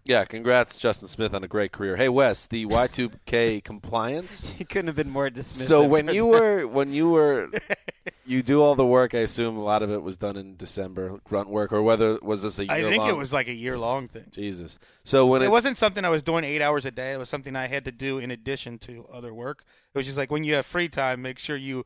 [0.03, 1.95] Yeah, congrats, Justin Smith, on a great career.
[1.95, 4.51] Hey, Wes, the Y2K compliance.
[4.57, 5.67] He couldn't have been more dismissive.
[5.67, 7.49] So when you were when you were
[8.25, 11.19] you do all the work, I assume a lot of it was done in December,
[11.23, 13.09] grunt work, or whether was this a year I think long?
[13.09, 14.25] it was like a year long thing.
[14.31, 14.77] Jesus.
[15.03, 17.13] So when it, it, wasn't something I was doing eight hours a day.
[17.13, 19.63] It was something I had to do in addition to other work.
[19.93, 21.85] It was just like when you have free time, make sure you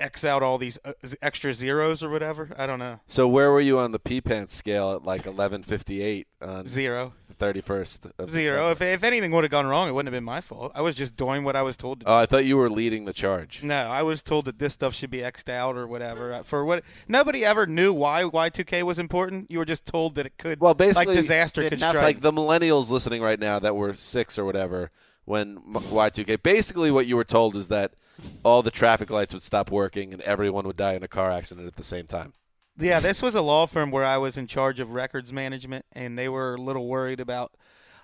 [0.00, 2.50] X out all these uh, extra zeros or whatever.
[2.56, 3.00] I don't know.
[3.06, 7.12] so where were you on the P pants scale at like 11:58 on Zero.
[7.28, 8.70] the 31st of Zero.
[8.70, 8.94] If, December?
[8.94, 10.72] if anything would have gone wrong, it wouldn't have been my fault.
[10.74, 12.10] I was just doing what I was told to do.
[12.10, 13.60] Oh, I thought you were leading the charge.
[13.62, 16.32] No, I was told that this stuff should be xed out or whatever.
[16.32, 16.84] Uh, For what?
[17.08, 19.50] Nobody ever knew why Y2K was important.
[19.50, 20.60] You were just told that it could.
[20.60, 21.92] Well, basically, like disaster did could nothing.
[22.00, 22.04] strike.
[22.16, 24.90] Like the millennials listening right now that were six or whatever
[25.24, 26.42] when Y2K.
[26.42, 27.92] Basically, what you were told is that
[28.42, 31.66] all the traffic lights would stop working and everyone would die in a car accident
[31.66, 32.32] at the same time.
[32.80, 36.16] Yeah, this was a law firm where I was in charge of records management, and
[36.16, 37.52] they were a little worried about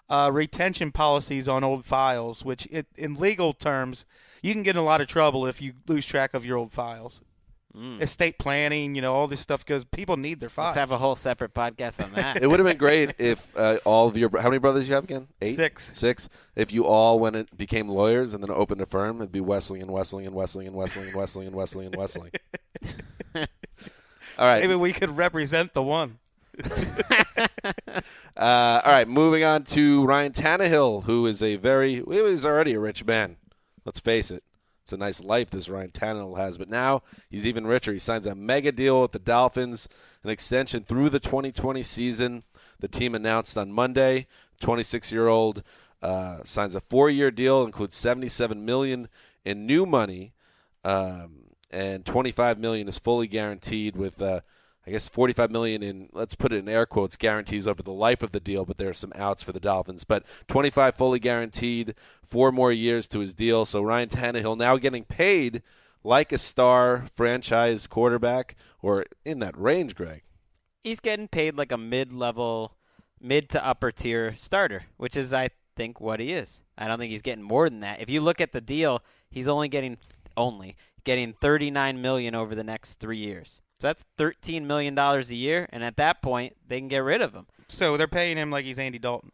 [0.08, 4.04] uh, retention policies on old files, which, it, in legal terms,
[4.42, 6.72] you can get in a lot of trouble if you lose track of your old
[6.72, 7.20] files.
[7.76, 8.00] Mm.
[8.00, 9.82] Estate planning, you know, all this stuff goes.
[9.92, 10.76] People need their files.
[10.76, 12.36] Let's have a whole separate podcast on that.
[12.42, 15.04] It would have been great if uh, all of your how many brothers you have
[15.04, 15.26] again?
[15.42, 15.82] Eight, Six.
[15.92, 16.28] six.
[16.54, 19.84] If you all went and became lawyers and then opened a firm, it'd be Wesleyan
[19.84, 22.32] and Wesleyan and Wesleyan and Wesleyan and Wesleyan and Wesleyan and Wesleyan.
[24.38, 24.60] all right.
[24.62, 26.18] Maybe we could represent the one.
[28.36, 32.74] Uh, all right, moving on to Ryan Tannehill, who is a very, he was already
[32.74, 33.36] a rich man.
[33.84, 34.42] Let's face it.
[34.84, 37.94] It's a nice life this Ryan Tannehill has, but now he's even richer.
[37.94, 39.88] He signs a mega deal with the Dolphins,
[40.22, 42.42] an extension through the 2020 season.
[42.80, 44.26] The team announced on Monday.
[44.62, 45.62] 26-year-old
[46.02, 49.08] uh, signs a four-year deal, includes 77 million
[49.42, 50.34] in new money,
[50.84, 54.20] um, and 25 million is fully guaranteed with.
[54.20, 54.40] Uh,
[54.86, 58.22] I guess 45 million in let's put it in air quotes guarantees over the life
[58.22, 60.04] of the deal, but there are some outs for the Dolphins.
[60.04, 61.94] But 25 fully guaranteed,
[62.28, 63.64] four more years to his deal.
[63.64, 65.62] So Ryan Tannehill now getting paid
[66.02, 70.22] like a star franchise quarterback or in that range, Greg.
[70.82, 72.76] He's getting paid like a mid-level,
[73.18, 76.60] mid to upper tier starter, which is, I think, what he is.
[76.76, 78.02] I don't think he's getting more than that.
[78.02, 79.96] If you look at the deal, he's only getting
[80.36, 83.60] only getting 39 million over the next three years.
[83.84, 87.20] So that's 13 million dollars a year, and at that point, they can get rid
[87.20, 87.46] of him.
[87.68, 89.30] So they're paying him like he's Andy Dalton.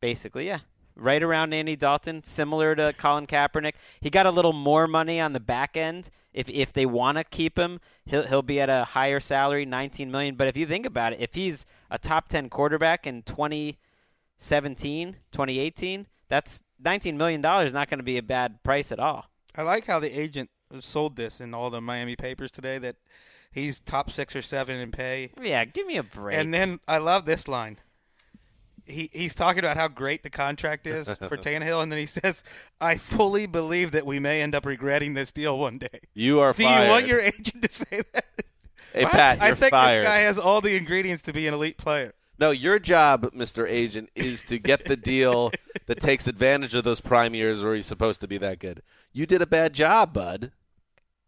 [0.00, 0.60] Basically, yeah.
[0.94, 3.72] Right around Andy Dalton, similar to Colin Kaepernick.
[4.00, 6.10] He got a little more money on the back end.
[6.32, 10.12] If if they want to keep him, he'll he'll be at a higher salary, 19
[10.12, 10.36] million.
[10.36, 16.06] But if you think about it, if he's a top 10 quarterback in 2017, 2018,
[16.28, 17.72] that's 19 million dollars.
[17.72, 19.24] Not going to be a bad price at all.
[19.56, 22.94] I like how the agent sold this in all the Miami papers today that
[23.50, 25.32] he's top six or seven in pay.
[25.42, 26.36] Yeah, give me a break.
[26.38, 27.78] And then I love this line.
[28.84, 32.42] He he's talking about how great the contract is for Tannehill, and then he says,
[32.80, 36.54] "I fully believe that we may end up regretting this deal one day." You are
[36.54, 36.84] Do fired.
[36.84, 38.24] you want your agent to say that?
[38.94, 40.00] hey Pat, I think fired.
[40.00, 42.14] this guy has all the ingredients to be an elite player.
[42.40, 43.68] No, your job, Mr.
[43.68, 45.50] Agent, is to get the deal
[45.86, 48.80] that takes advantage of those prime years where he's supposed to be that good.
[49.12, 50.52] You did a bad job, bud.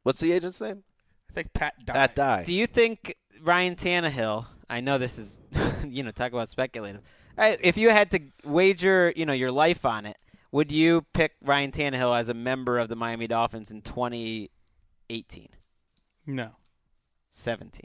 [0.04, 0.85] What's the agent's name?
[1.31, 1.95] I think Pat died.
[1.95, 2.45] Pat Dye.
[2.45, 4.47] Do you think Ryan Tannehill?
[4.69, 5.29] I know this is,
[5.88, 7.03] you know, talk about speculative.
[7.38, 10.16] If you had to wager, you know, your life on it,
[10.53, 15.49] would you pick Ryan Tannehill as a member of the Miami Dolphins in 2018,
[16.27, 16.51] No,
[17.31, 17.83] 17?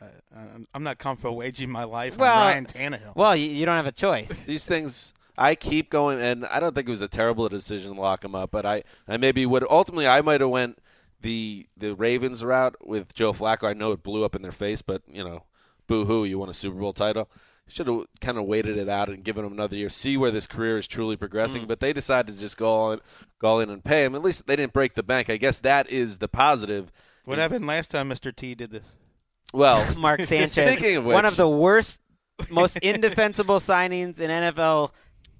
[0.00, 0.04] I,
[0.38, 3.16] I'm- I'm not comfortable waging my life Well, on Ryan Tannehill.
[3.16, 4.30] Well, you, you don't have a choice.
[4.46, 8.00] These things, I keep going, and I don't think it was a terrible decision to
[8.00, 10.78] lock him up, but I, I maybe would ultimately I might have went
[11.26, 13.64] the the Ravens route with Joe Flacco.
[13.64, 15.42] I know it blew up in their face, but you know,
[15.88, 17.28] boo hoo, you won a Super Bowl title.
[17.68, 20.46] Should have kind of waited it out and given him another year, see where this
[20.46, 21.64] career is truly progressing.
[21.64, 21.68] Mm.
[21.68, 23.00] But they decided to just go all in,
[23.40, 24.14] go all in and pay him.
[24.14, 25.28] At least they didn't break the bank.
[25.28, 26.92] I guess that is the positive.
[27.24, 28.34] what happened last time Mr.
[28.34, 28.84] T did this?
[29.52, 31.98] Well, Mark Sanchez, Speaking of which, one of the worst,
[32.48, 34.90] most indefensible signings in NFL.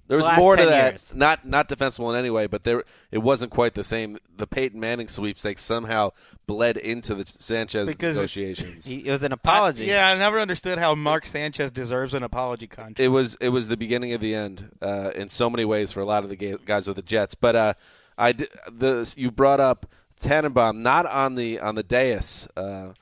[0.07, 0.93] There was last more to that.
[0.93, 1.03] years.
[1.13, 4.17] Not not defensible in any way, but there it wasn't quite the same.
[4.37, 6.11] The Peyton Manning sweepstakes somehow
[6.45, 8.85] bled into the Sanchez Because it- negotiations.
[8.85, 9.83] He, it was an apology.
[9.91, 12.99] I- yeah, I never understood how Mark Sanchez deserves an apology contract.
[13.01, 15.99] it was it was the beginning of the end uh, in so many ways for
[15.99, 17.35] a lot of the guys with the Jets.
[17.35, 17.73] But uh,
[18.17, 19.85] I did, the you brought up
[20.21, 22.93] Tannenbaum not on the on the dais uh,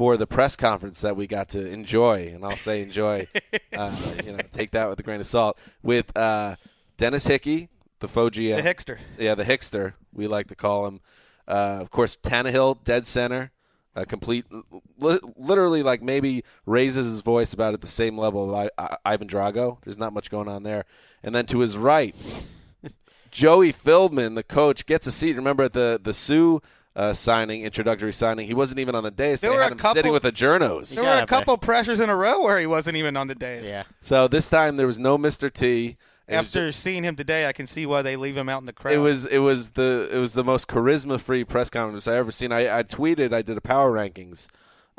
[0.00, 3.28] for the press conference that we got to enjoy, and I'll say enjoy.
[3.74, 5.58] uh, you know, take that with a grain of salt.
[5.82, 6.56] With uh,
[6.96, 7.68] Dennis Hickey,
[8.00, 8.98] the Foggia, The Hickster.
[9.18, 11.00] yeah, the Hickster, we like to call him.
[11.46, 13.50] Uh, of course, Tannehill, dead center,
[13.94, 14.46] a complete,
[14.98, 18.96] li- literally like maybe raises his voice about at the same level of I- I-
[19.04, 19.82] Ivan Drago.
[19.84, 20.86] There's not much going on there.
[21.22, 22.14] And then to his right,
[23.30, 25.36] Joey Philbin, the coach, gets a seat.
[25.36, 26.60] Remember at the the Suh
[26.96, 29.40] uh, signing, introductory signing, he wasn't even on the dais.
[29.40, 30.94] There they were had a him couple- sitting with the journos.
[30.94, 33.34] There were a but- couple pressures in a row where he wasn't even on the
[33.34, 33.62] day.
[33.66, 33.84] Yeah.
[34.00, 35.52] So this time there was no Mr.
[35.52, 35.96] T.
[36.28, 38.66] It was After seeing him today, I can see why they leave him out in
[38.66, 38.94] the crowd.
[38.94, 42.30] It was it was the it was the most charisma free press conference I ever
[42.30, 42.52] seen.
[42.52, 44.46] I, I tweeted I did a power rankings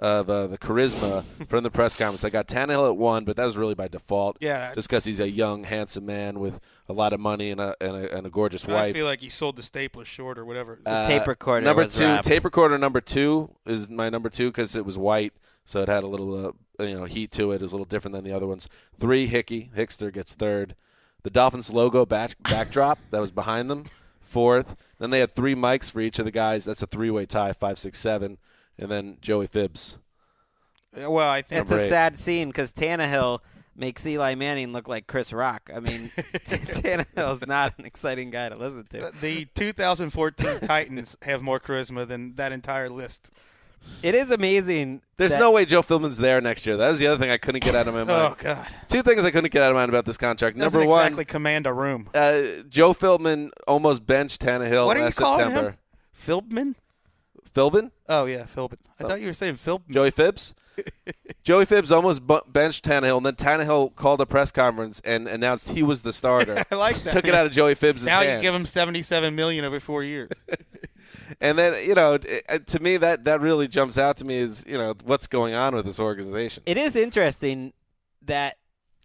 [0.01, 2.23] of uh, the charisma from the press conference.
[2.23, 4.37] I got Tannehill at one, but that was really by default.
[4.39, 4.73] Yeah.
[4.73, 6.59] just because he's a young, handsome man with
[6.89, 8.89] a lot of money and a and a, and a gorgeous I wife.
[8.89, 10.79] I feel like he sold the stapler short or whatever.
[10.85, 12.27] Uh, tape recorder number was two, wrapped.
[12.27, 15.33] tape recorder number two is my number two because it was white,
[15.65, 16.47] so it had a little
[16.79, 17.55] uh, you know heat to it.
[17.55, 18.67] It was a little different than the other ones.
[18.99, 20.75] Three, Hickey Hickster gets third.
[21.23, 23.85] The Dolphins logo back, backdrop that was behind them,
[24.19, 24.75] fourth.
[24.97, 26.65] Then they had three mics for each of the guys.
[26.65, 28.39] That's a three-way tie, five, six, seven,
[28.81, 29.95] and then Joey Phibbs.
[30.95, 31.89] well, I think It's a eight.
[31.89, 33.39] sad scene because Tannehill
[33.75, 35.69] makes Eli Manning look like Chris Rock.
[35.73, 39.11] I mean, Tannehill's not an exciting guy to listen to.
[39.21, 43.29] the 2014 Titans have more charisma than that entire list.
[44.03, 45.01] It is amazing.
[45.17, 46.77] There's that- no way Joe Philbin's there next year.
[46.77, 48.35] That was the other thing I couldn't get out of my mind.
[48.39, 48.43] Oh.
[48.43, 48.67] God!
[48.89, 50.55] Two things I couldn't get out of my mind about this contract.
[50.57, 52.07] Doesn't Number one, exactly command a room.
[52.13, 55.69] uh, Joe Philbin almost benched Tannehill What are you last calling September.
[55.71, 55.77] him?
[56.27, 56.75] Philbin?
[57.55, 57.91] Philbin?
[58.07, 58.77] Oh yeah, Philbin.
[58.99, 59.07] I oh.
[59.07, 59.89] thought you were saying Philbin.
[59.89, 60.53] Joey Phibbs?
[61.43, 65.69] Joey Phibbs almost bu- benched Tannehill, and then Tannehill called a press conference and announced
[65.69, 66.63] he was the starter.
[66.71, 67.13] I like that.
[67.13, 68.43] Took it out of Joey Phibbs' now hands.
[68.43, 70.29] you give him 77 million over four years.
[71.41, 74.63] and then you know, it- to me that that really jumps out to me is
[74.67, 76.63] you know what's going on with this organization.
[76.65, 77.73] It is interesting
[78.25, 78.57] that,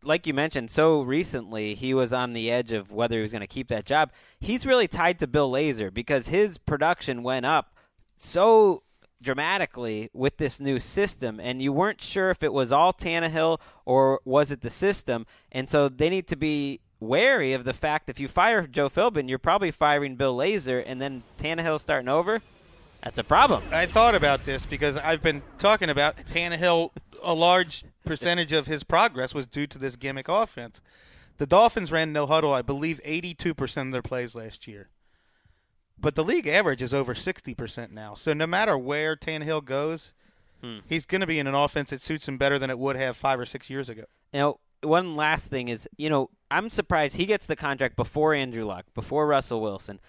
[0.03, 3.41] like you mentioned, so recently he was on the edge of whether he was going
[3.41, 4.11] to keep that job.
[4.39, 7.76] He's really tied to Bill Lazor because his production went up
[8.19, 8.83] so
[9.23, 14.21] dramatically with this new system, and you weren't sure if it was all Tannehill or
[14.25, 15.27] was it the system.
[15.51, 19.29] And so they need to be wary of the fact if you fire Joe Philbin,
[19.29, 22.41] you're probably firing Bill Lazor, and then Tannehill starting over.
[23.03, 23.63] That's a problem.
[23.71, 26.91] I thought about this because I've been talking about Tannehill.
[27.23, 30.81] A large percentage of his progress was due to this gimmick offense.
[31.39, 34.89] The Dolphins ran no huddle, I believe, 82% of their plays last year.
[35.99, 38.15] But the league average is over 60% now.
[38.15, 40.13] So no matter where Tannehill goes,
[40.63, 40.79] Hmm.
[40.89, 43.17] he's going to be in an offense that suits him better than it would have
[43.17, 44.05] five or six years ago.
[44.33, 48.65] Now, one last thing is, you know, I'm surprised he gets the contract before Andrew
[48.65, 50.01] Luck, before Russell Wilson.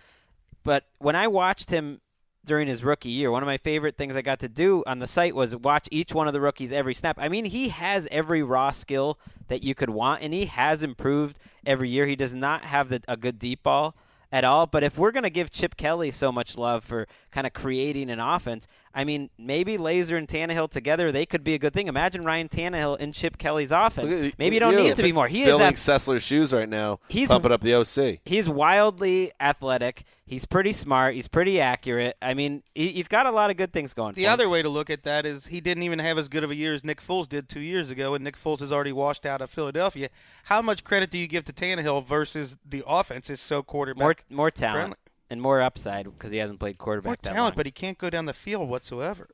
[0.63, 1.99] But when I watched him
[2.45, 5.07] during his rookie year, one of my favorite things I got to do on the
[5.07, 7.17] site was watch each one of the rookies every snap.
[7.19, 9.19] I mean, he has every raw skill
[9.49, 12.05] that you could want, and he has improved every year.
[12.07, 13.95] He does not have the, a good deep ball
[14.31, 14.65] at all.
[14.65, 17.07] But if we're going to give Chip Kelly so much love for
[17.37, 21.53] kind of creating an offense, I mean, maybe Lazor and Tannehill together, they could be
[21.53, 21.87] a good thing.
[21.87, 24.33] Imagine Ryan Tannehill in Chip Kelly's offense.
[24.39, 25.27] Maybe you don't you, need to be more.
[25.27, 28.21] He is filling Sessler's shoes right now, He's- pumping up the OC.
[28.25, 30.03] he's wildly athletic.
[30.25, 31.13] He's pretty smart.
[31.13, 32.17] He's pretty accurate.
[32.23, 34.15] I mean, he, you've got a lot of good things going.
[34.15, 34.33] The for him.
[34.33, 36.55] other way to look at that is he didn't even have as good of a
[36.55, 39.41] year as Nick Foles did two years ago, and Nick Foles has already washed out
[39.41, 40.09] of Philadelphia.
[40.45, 44.15] How much credit do you give to Tannehill versus the offense is so quarterback more
[44.29, 44.97] more talent friendly?
[45.29, 47.57] And more upside because he hasn't played quarterback More that talent, long.
[47.57, 49.29] but he can't go down the field whatsoever.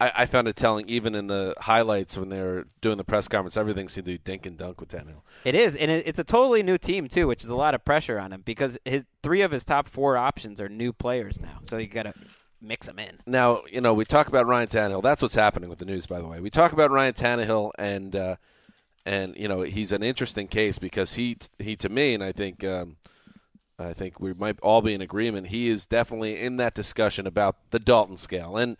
[0.00, 3.28] I, I found it telling, even in the highlights when they were doing the press
[3.28, 5.22] conference, everything seemed to be dink and dunk with Tannehill.
[5.44, 7.84] It is, and it, it's a totally new team too, which is a lot of
[7.84, 11.58] pressure on him because his three of his top four options are new players now.
[11.68, 12.14] So you got to
[12.60, 13.18] mix them in.
[13.26, 15.02] Now, you know, we talk about Ryan Tannehill.
[15.02, 16.40] That's what's happening with the news, by the way.
[16.40, 18.36] We talk about Ryan Tannehill, and uh,
[19.06, 22.64] and you know, he's an interesting case because he he to me, and I think
[22.64, 22.96] um,
[23.82, 25.48] I think we might all be in agreement.
[25.48, 28.76] He is definitely in that discussion about the Dalton scale, and,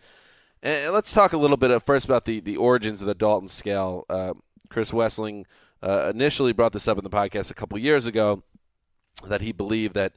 [0.61, 4.05] and let's talk a little bit first about the the origins of the Dalton scale.
[4.09, 4.33] Uh,
[4.69, 5.45] Chris Wesseling
[5.83, 8.41] uh, initially brought this up in the podcast a couple years ago
[9.27, 10.13] that he believed that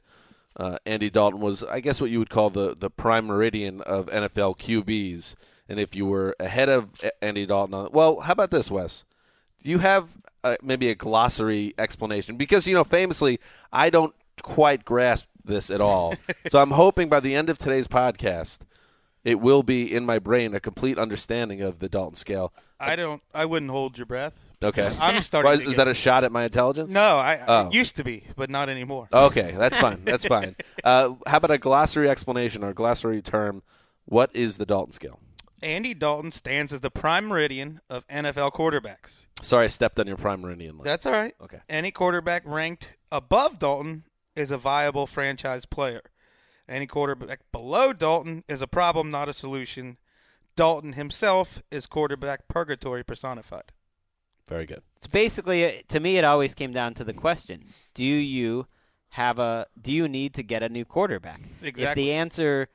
[0.55, 4.07] uh, Andy Dalton was, I guess, what you would call the the prime meridian of
[4.07, 5.35] NFL QBs.
[5.69, 6.89] And if you were ahead of
[7.21, 9.03] Andy Dalton, on, well, how about this, Wes?
[9.63, 10.09] Do you have
[10.43, 12.37] uh, maybe a glossary explanation?
[12.37, 13.39] Because you know, famously,
[13.71, 16.15] I don't quite grasp this at all.
[16.51, 18.59] so I'm hoping by the end of today's podcast,
[19.23, 22.53] it will be in my brain a complete understanding of the Dalton scale.
[22.79, 23.21] I don't.
[23.33, 24.33] I wouldn't hold your breath.
[24.61, 24.85] Okay.
[24.99, 25.49] I'm starting.
[25.49, 26.89] Why- to is get- that a shot at my intelligence?
[26.91, 27.67] No, I, Oh.
[27.67, 29.07] it used to be, but not anymore.
[29.11, 30.03] Okay, that's fine.
[30.05, 30.55] That's fine.
[30.83, 33.63] Uh, how about a glossary explanation or glossary term?
[34.05, 35.19] What is the Dalton scale?
[35.61, 39.25] Andy Dalton stands as the prime meridian of NFL quarterbacks.
[39.41, 40.77] Sorry, I stepped on your prime meridian.
[40.77, 40.85] line.
[40.85, 41.33] That's all right.
[41.41, 41.57] Okay.
[41.67, 44.03] Any quarterback ranked above Dalton
[44.37, 46.01] is a viable franchise player.
[46.69, 49.97] Any quarterback below Dalton is a problem, not a solution.
[50.55, 53.71] Dalton himself is quarterback purgatory personified.
[54.49, 54.81] Very good.
[55.01, 58.67] So basically, uh, to me, it always came down to the question: Do you
[59.09, 59.67] have a?
[59.81, 61.41] Do you need to get a new quarterback?
[61.61, 61.83] Exactly.
[61.83, 62.69] If the answer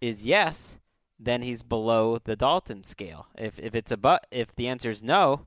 [0.00, 0.76] is yes,
[1.18, 3.26] then he's below the Dalton scale.
[3.36, 5.46] If if it's a but, if the answer is no,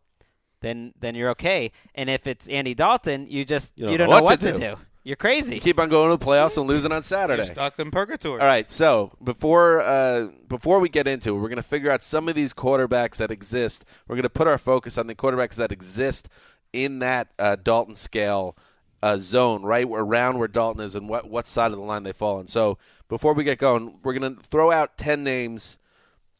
[0.61, 1.71] then then you're okay.
[1.93, 4.51] And if it's Andy Dalton, you just You you don't don't, know know what what,
[4.51, 4.75] to to do.
[5.07, 5.61] You're crazy.
[5.61, 7.45] Keep on going to the playoffs and losing on You're Saturday.
[7.45, 8.41] stuck in purgatory.
[8.41, 12.03] All right, so before uh, before we get into it, we're going to figure out
[12.03, 13.85] some of these quarterbacks that exist.
[14.05, 16.27] We're going to put our focus on the quarterbacks that exist
[16.73, 18.57] in that uh, Dalton scale
[19.01, 22.11] uh, zone, right around where Dalton is, and what what side of the line they
[22.11, 22.49] fall on.
[22.49, 25.77] So before we get going, we're going to throw out ten names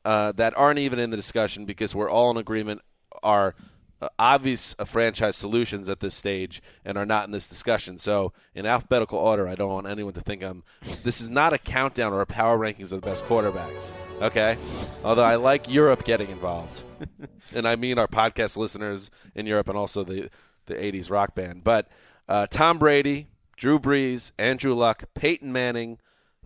[0.03, 2.82] uh, that aren't even in the discussion because we're all in agreement
[3.23, 3.56] are
[4.01, 7.97] uh, obvious uh, franchise solutions at this stage and are not in this discussion.
[7.97, 10.63] So in alphabetical order, I don't want anyone to think I'm.
[11.03, 13.91] This is not a countdown or a power rankings of the best quarterbacks.
[14.21, 14.57] Okay,
[15.03, 16.81] although I like Europe getting involved,
[17.53, 20.29] and I mean our podcast listeners in Europe and also the
[20.65, 21.63] the '80s rock band.
[21.63, 21.88] But
[22.27, 25.99] uh, Tom Brady, Drew Brees, Andrew Luck, Peyton Manning,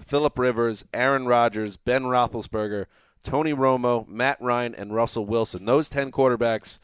[0.06, 2.86] Philip Rivers, Aaron Rodgers, Ben Roethlisberger,
[3.24, 5.66] Tony Romo, Matt Ryan, and Russell Wilson.
[5.66, 6.80] Those 10 quarterbacks,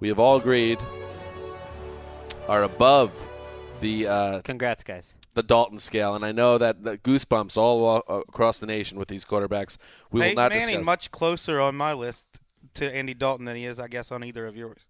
[0.00, 0.78] we have all agreed,
[2.48, 3.12] are above
[3.80, 5.12] the uh, Congrats, guys.
[5.34, 6.14] the Dalton scale.
[6.14, 9.76] And I know that, that goosebumps all a- across the nation with these quarterbacks.
[10.10, 10.84] We will Peyton not Manning discuss.
[10.84, 12.24] much closer on my list
[12.74, 14.80] to Andy Dalton than he is, I guess, on either of yours.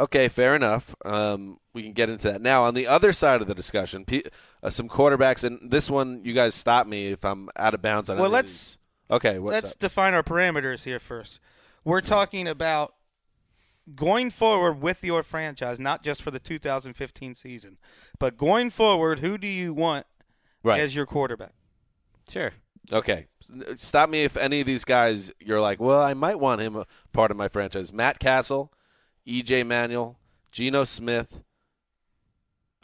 [0.00, 0.94] Okay, fair enough.
[1.04, 2.64] Um, we can get into that now.
[2.64, 4.22] On the other side of the discussion, pe-
[4.62, 8.10] uh, some quarterbacks, and this one, you guys stop me if I'm out of bounds
[8.10, 8.18] on.
[8.18, 8.78] Well, let's- these.
[9.10, 9.78] Okay, what's Let's up?
[9.78, 11.38] define our parameters here first.
[11.84, 12.94] We're talking about
[13.94, 17.76] going forward with your franchise, not just for the 2015 season,
[18.18, 20.06] but going forward, who do you want
[20.62, 20.80] Right.
[20.80, 21.52] as your quarterback?
[22.28, 22.52] Sure.
[22.90, 23.26] Okay.
[23.76, 26.86] Stop me if any of these guys you're like, well, I might want him a
[27.12, 27.92] part of my franchise.
[27.92, 28.72] Matt Cassel,
[29.26, 30.18] EJ Manuel,
[30.50, 31.28] Geno Smith.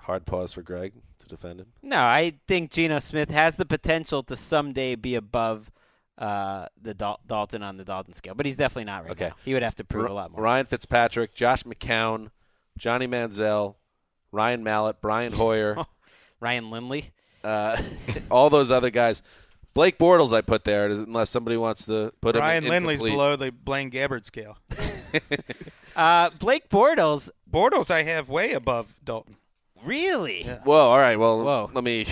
[0.01, 1.67] Hard pause for Greg to defend him.
[1.83, 5.71] No, I think Geno Smith has the potential to someday be above
[6.21, 9.29] uh, the Dal- Dalton on the Dalton scale, but he's definitely not right Okay.
[9.29, 9.35] now.
[9.45, 10.41] He would have to prove R- a lot more.
[10.43, 12.31] Ryan Fitzpatrick, Josh McCown,
[12.79, 13.75] Johnny Manziel,
[14.31, 15.77] Ryan Mallett, Brian Hoyer,
[16.41, 17.11] Ryan Lindley.
[17.43, 17.81] uh,
[18.31, 19.23] all those other guys.
[19.73, 23.37] Blake Bortles, I put there, unless somebody wants to put Ryan him in Lindley's below
[23.37, 24.59] the Blaine Gabbert scale.
[25.97, 29.37] Uh, Blake Bortles, Bortles, I have way above Dalton.
[29.85, 30.45] really?
[30.45, 30.61] Yeah.
[30.63, 30.77] Whoa!
[30.77, 31.17] All right.
[31.19, 31.71] Well, Whoa.
[31.75, 32.07] let me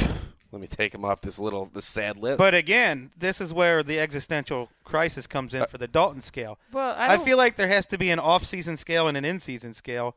[0.50, 2.38] let me take him off this little this sad list.
[2.38, 6.58] But again, this is where the existential crisis comes in uh, for the Dalton scale.
[6.72, 9.74] Well, I, I, feel like there has to be an off-season scale and an in-season
[9.74, 10.16] scale.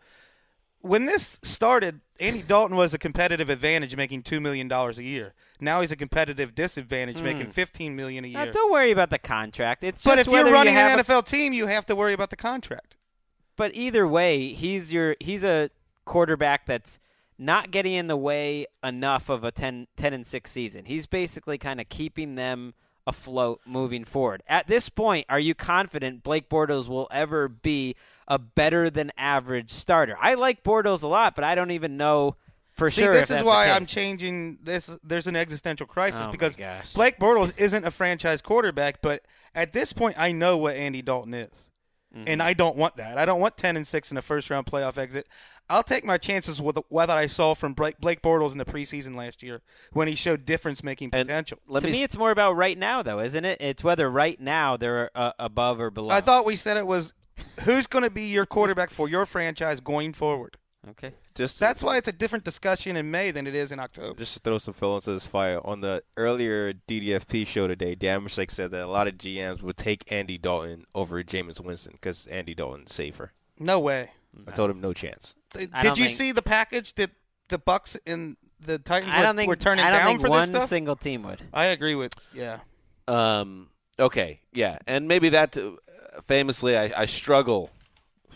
[0.79, 5.33] When this started, Andy Dalton was a competitive advantage, making two million dollars a year.
[5.59, 7.23] Now he's a competitive disadvantage, hmm.
[7.23, 8.53] making fifteen million a Now, year.
[8.53, 9.83] don't worry about the contract.
[9.83, 12.13] It's but if you're running you have an a- NFL team, you have to worry
[12.13, 12.95] about the contract.
[13.57, 15.69] but either way, he's your he's a
[16.05, 16.97] quarterback that's
[17.37, 20.85] not getting in the way enough of a 10, 10 and 6 season.
[20.85, 22.73] He's basically kind of keeping them
[23.07, 24.43] afloat moving forward.
[24.47, 27.95] At this point, are you confident Blake Bortles will ever be
[28.27, 30.15] a better than average starter?
[30.21, 32.35] I like Bortles a lot, but I don't even know
[32.73, 33.13] for See, sure.
[33.13, 34.89] this is why I'm changing this.
[35.03, 36.55] There's an existential crisis Oh because.
[36.93, 41.33] Blake Bortles isn't a franchise quarterback, but at this point, I know what Andy Dalton
[41.33, 41.51] is,
[42.15, 42.27] Mm-hmm.
[42.27, 43.17] and I don't want that.
[43.17, 45.27] I don't want ten and six in a first round playoff exit.
[45.69, 49.15] I'll take my chances with what I saw from Blake, Blake Bortles in the preseason
[49.15, 49.61] last year
[49.93, 51.59] when he showed difference making potential.
[51.69, 53.61] to me me, it's more about right now, though, isn't it?
[53.61, 56.09] It's whether right now they're uh, above or below.
[56.09, 57.13] I thought we said it was
[57.61, 60.57] who's going to be your quarterback for your franchise going forward.
[60.89, 61.13] Okay.
[61.35, 64.17] Just to- That's why it's a different discussion in May than it is in October.
[64.17, 68.21] Just to throw some fuel into this fire, on the earlier DDFP show today, Dave
[68.21, 72.25] Dameshek said that a lot of GMs would take Andy Dalton over Jameis Winston because
[72.27, 73.31] Andy Dalton's safer.
[73.59, 74.11] No way.
[74.47, 75.35] I told him no chance.
[75.53, 77.11] I Did you think- see the package that
[77.49, 80.21] the Bucs and the Titans I were, don't think were turning I don't down think
[80.21, 80.69] for one this stuff?
[80.69, 81.41] single team would.
[81.53, 82.59] I agree with yeah.
[83.07, 83.69] Um.
[83.99, 84.39] Okay.
[84.53, 84.77] Yeah.
[84.87, 85.71] And maybe that uh,
[86.27, 87.69] famously, I, I struggle.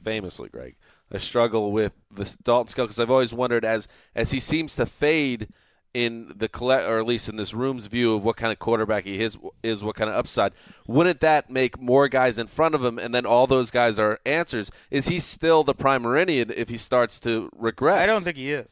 [0.03, 0.75] Famously, Greg,
[1.11, 4.85] I struggle with the Dalton scale because I've always wondered as as he seems to
[4.85, 5.49] fade
[5.95, 9.05] in the collect, or at least in this room's view of what kind of quarterback
[9.05, 10.51] he is, is what kind of upside.
[10.87, 14.19] Wouldn't that make more guys in front of him, and then all those guys are
[14.25, 14.69] answers?
[14.91, 17.97] Is he still the prime meridian if he starts to regress?
[17.97, 18.67] I don't think he is.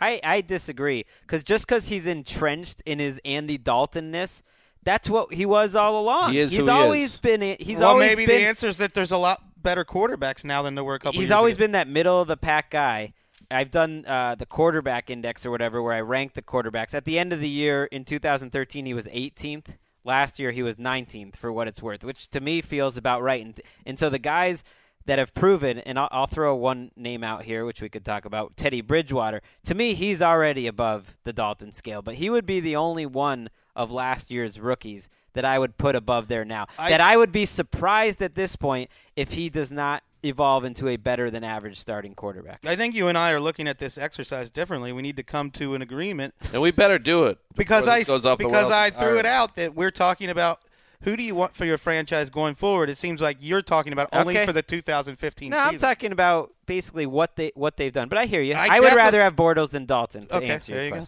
[0.00, 4.42] I, I disagree because just because he's entrenched in his Andy Daltonness,
[4.82, 6.32] that's what he was all along.
[6.32, 7.20] He is he's who he always is.
[7.20, 7.56] been.
[7.60, 8.40] He's well, always maybe been.
[8.40, 11.12] the answer is that there's a lot better quarterbacks now than there were a couple.
[11.12, 11.64] he's years He's always ago.
[11.64, 13.12] been that middle of the pack guy.
[13.50, 16.94] I've done uh, the quarterback index or whatever, where I rank the quarterbacks.
[16.94, 19.66] At the end of the year in 2013, he was 18th.
[20.04, 23.44] Last year, he was 19th for what it's worth, which to me feels about right.
[23.44, 24.62] And and so the guys
[25.06, 28.24] that have proven, and I'll, I'll throw one name out here, which we could talk
[28.24, 29.42] about, Teddy Bridgewater.
[29.64, 33.50] To me, he's already above the Dalton scale, but he would be the only one
[33.74, 36.66] of last year's rookies that I would put above there now.
[36.78, 40.86] I- that I would be surprised at this point if he does not evolve into
[40.88, 42.60] a better than average starting quarterback.
[42.64, 44.92] I think you and I are looking at this exercise differently.
[44.92, 48.26] We need to come to an agreement and we better do it because I goes
[48.26, 48.72] off because rails.
[48.72, 50.60] I threw All it out that we're talking about
[51.04, 52.90] who do you want for your franchise going forward.
[52.90, 54.44] It seems like you're talking about only Okay.
[54.44, 58.10] for the 2015 No, I'm talking about basically what they what they've done.
[58.10, 58.52] But I hear you.
[58.54, 61.06] I I, would rather have Bortles than Dalton to Okay, answer your you go.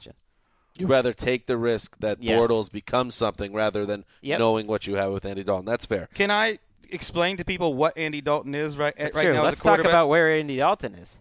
[0.74, 0.88] Question.
[0.88, 2.38] You rather take the risk that Yes.
[2.38, 4.38] Bortles becomes something rather than Yep.
[4.38, 5.66] knowing what you have with Andy Dalton.
[5.66, 6.08] That's fair.
[6.14, 6.58] Can I
[6.90, 9.34] explain to people what Andy Dalton is right That's right true.
[9.34, 9.44] now?
[9.44, 11.16] Let's a talk about where Andy Dalton is.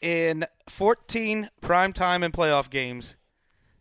[0.00, 3.14] in 14 primetime and playoff games,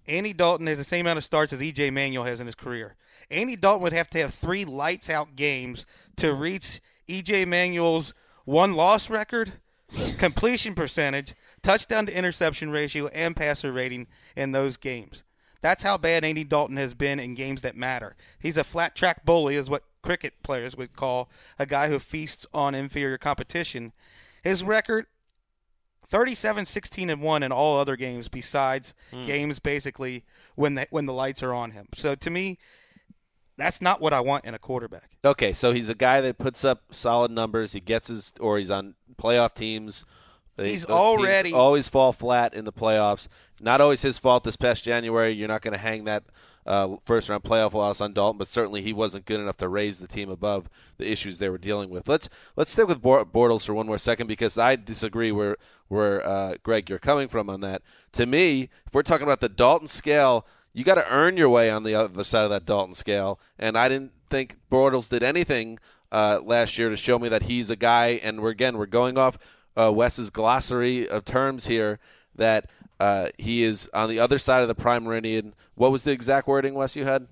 [0.08, 2.96] Andy Dalton has the same amount of starts as EJ Manuel has in his career.
[3.32, 5.86] Andy Dalton would have to have three lights out games
[6.18, 8.12] to reach EJ Manuel's
[8.44, 9.54] one loss record,
[10.18, 11.36] completion percentage,
[11.70, 15.22] touchdown to interception ratio, and passer rating in those games.
[15.62, 18.16] That's how bad Andy Dalton has been in games that matter.
[18.40, 22.46] He's a flat track bully, is what cricket players would call a guy who feasts
[22.54, 23.92] on inferior competition.
[24.44, 25.06] His record
[26.10, 29.28] 37 16 and 1 in all other games besides hmm.
[29.28, 30.24] games basically
[30.56, 31.88] when the, when the lights are on him.
[31.96, 32.58] So to me
[33.58, 35.12] that's not what I want in a quarterback.
[35.24, 37.74] Okay, so he's a guy that puts up solid numbers.
[37.74, 40.06] He gets his, or he's on playoff teams.
[40.60, 43.28] They- He's already- always fall flat in the playoffs.
[43.62, 44.44] Not always his fault.
[44.44, 46.24] This past January, you're not going to hang that
[46.66, 49.98] uh, first round playoff loss on Dalton, but certainly he wasn't good enough to raise
[49.98, 52.08] the team above the issues they were dealing with.
[52.08, 55.56] Let's let's stick with Bortles for one more second because I disagree where
[55.88, 57.82] where uh, Greg you're coming from on that.
[58.14, 61.72] To me, if we're talking about the Dalton scale, you got to earn your way
[61.72, 65.80] on the other side of that Dalton scale, and I didn't think Bortles did anything
[66.12, 68.20] uh, last year to show me that he's a guy.
[68.22, 69.40] And we're again we're going off
[69.80, 72.00] uh, Wes's glossary of terms here
[72.36, 72.70] that
[73.00, 75.54] uh, he is on the other side of the prime meridian.
[75.76, 76.96] What was the exact wording, Wes?
[76.96, 77.28] You had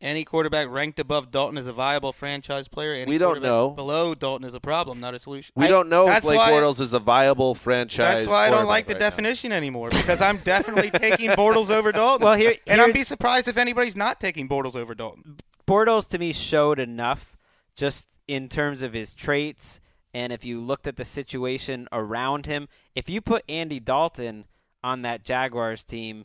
[0.00, 2.92] Any quarterback ranked above Dalton is a viable franchise player.
[2.92, 3.70] Any We don't know.
[3.70, 5.52] Below Dalton is a problem, not a solution.
[5.54, 8.16] we I- don't know if that's Blake why- Bortles is a viable franchise.
[8.24, 9.08] That's why I don't like the right now.
[9.10, 12.24] definition anymore because I'm definitely taking Bortles over Dalton.
[12.24, 15.38] Well, here- and I'd be surprised if anybody's not taking Bortles over Dalton.
[15.68, 17.36] Bortles to me showed enough
[17.76, 19.78] just in terms of his traits
[20.14, 22.68] and if you looked at the situation around him.
[22.94, 24.44] If you put Andy Dalton
[24.84, 26.24] on that Jaguars team,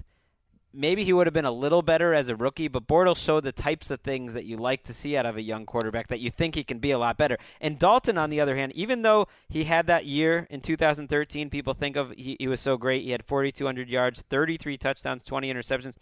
[0.74, 3.52] maybe he would have been a little better as a rookie, but Bortles showed the
[3.52, 6.30] types of things that you like to see out of a young quarterback that you
[6.30, 7.38] think he can be a lot better.
[7.62, 11.74] And Dalton, on the other hand, even though he had that year in 2013, people
[11.74, 13.04] think of he, he was so great.
[13.04, 15.96] He had 4,200 yards, 33 touchdowns, 20 interceptions.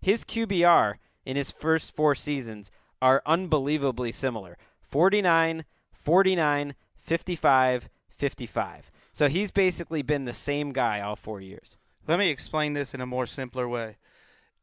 [0.00, 2.70] His QBR in his first four seasons
[3.00, 8.90] are unbelievably similar 49, 49, 55, 55.
[9.12, 11.76] So he's basically been the same guy all four years.
[12.08, 13.96] Let me explain this in a more simpler way.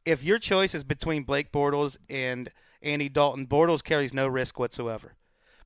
[0.04, 2.50] If your choice is between Blake Bortles and
[2.82, 5.14] Andy Dalton, Bortles carries no risk whatsoever.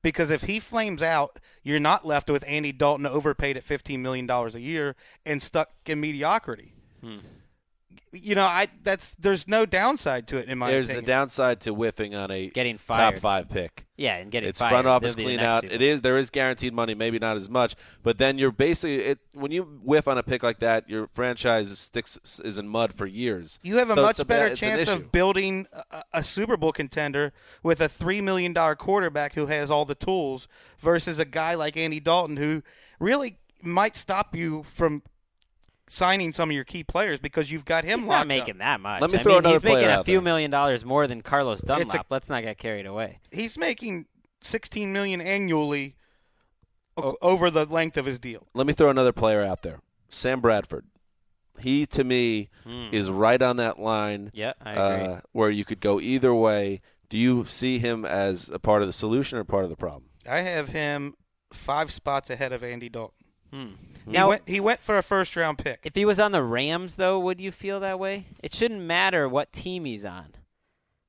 [0.01, 4.29] Because if he flames out, you're not left with Andy Dalton overpaid at $15 million
[4.29, 4.95] a year
[5.25, 6.73] and stuck in mediocrity.
[7.01, 7.19] Hmm.
[8.11, 11.03] You know, I that's there's no downside to it in my There's opinion.
[11.03, 13.13] a downside to whiffing on a Getting fired.
[13.15, 13.85] top five pick.
[13.97, 14.69] Yeah, and getting it's fired.
[14.71, 15.63] front office They'll clean out.
[15.63, 15.75] people.
[15.75, 19.19] It is there is guaranteed money, maybe not as much, but then you're basically it
[19.33, 23.05] when you whiff on a pick like that, your franchise sticks is in mud for
[23.05, 23.59] years.
[23.63, 26.71] You have a So much a better bad- chance of building a, a Super Bowl
[26.73, 27.33] contender
[27.63, 30.47] with a three million dollar quarterback who has all the tools
[30.81, 32.63] versus a guy like Andy Dalton who
[32.99, 35.01] really might stop you from
[35.89, 38.59] signing some of your key players because you've got him He's locked not making up.
[38.59, 39.01] that much.
[39.01, 40.21] Let me I throw mean, another he's making a few there.
[40.21, 42.07] million dollars more than Carlos Dunlap.
[42.09, 43.19] Let's not get carried away.
[43.31, 44.05] He's making
[44.41, 45.95] sixteen million annually
[46.97, 47.17] o- Oh.
[47.21, 48.47] over the length of his deal.
[48.53, 49.79] Let me throw another player out there.
[50.09, 50.85] Sam Bradford.
[51.59, 52.89] He to me Hmm.
[52.91, 55.13] is right on that line Yeah, I agree.
[55.15, 56.81] uh, where you could go either way.
[57.09, 60.09] Do you see him as a part of the solution or part of the problem?
[60.27, 61.15] I have him
[61.53, 63.24] five spots ahead of Andy Dalton.
[63.55, 63.73] Hmm.
[64.05, 65.79] He Now, went he went for a first round pick.
[65.83, 68.27] if he was on the Rams, though, would you feel that way?
[68.43, 70.33] It shouldn't matter what team he's on.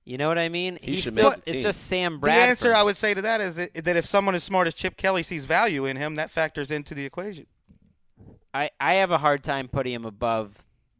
[0.04, 0.78] You know what I mean?
[0.80, 1.62] He He's should still, make the it's team.
[1.64, 2.38] just Sam Bradford.
[2.46, 4.74] The answer I would say to that is that, that if someone as smart as
[4.74, 7.46] Chip Kelly sees value in him, that factors into the equation.
[8.54, 10.54] I, I have a hard time putting him above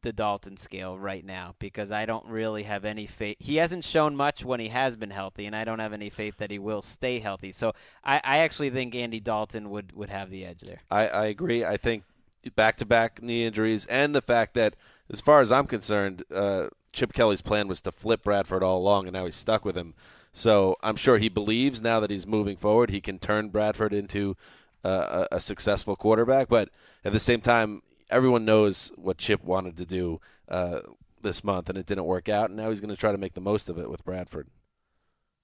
[0.06, 3.36] the Dalton scale right now because I don't really have any faith.
[3.40, 6.34] He hasn't shown much when he has been healthy, and I don't have any faith
[6.38, 7.50] that he will stay healthy.
[7.50, 7.72] So
[8.04, 10.80] I, I actually think Andy Dalton would, would have the edge there.
[10.92, 11.64] I, I agree.
[11.64, 12.04] I think
[12.54, 14.76] back to back knee injuries and the fact that,
[15.12, 19.08] as far as I'm concerned, uh, Chip Kelly's plan was to flip Bradford all along,
[19.08, 19.94] and now he's stuck with him.
[20.32, 24.36] So I'm sure he believes now that he's moving forward, he can turn Bradford into
[24.84, 26.48] uh, a, a successful quarterback.
[26.48, 26.68] But
[27.04, 30.80] at the same time, everyone knows what Chip wanted to do uh,
[31.22, 32.50] this month, and it didn't work out.
[32.50, 34.48] And now he's going to try to make the most of it with Bradford.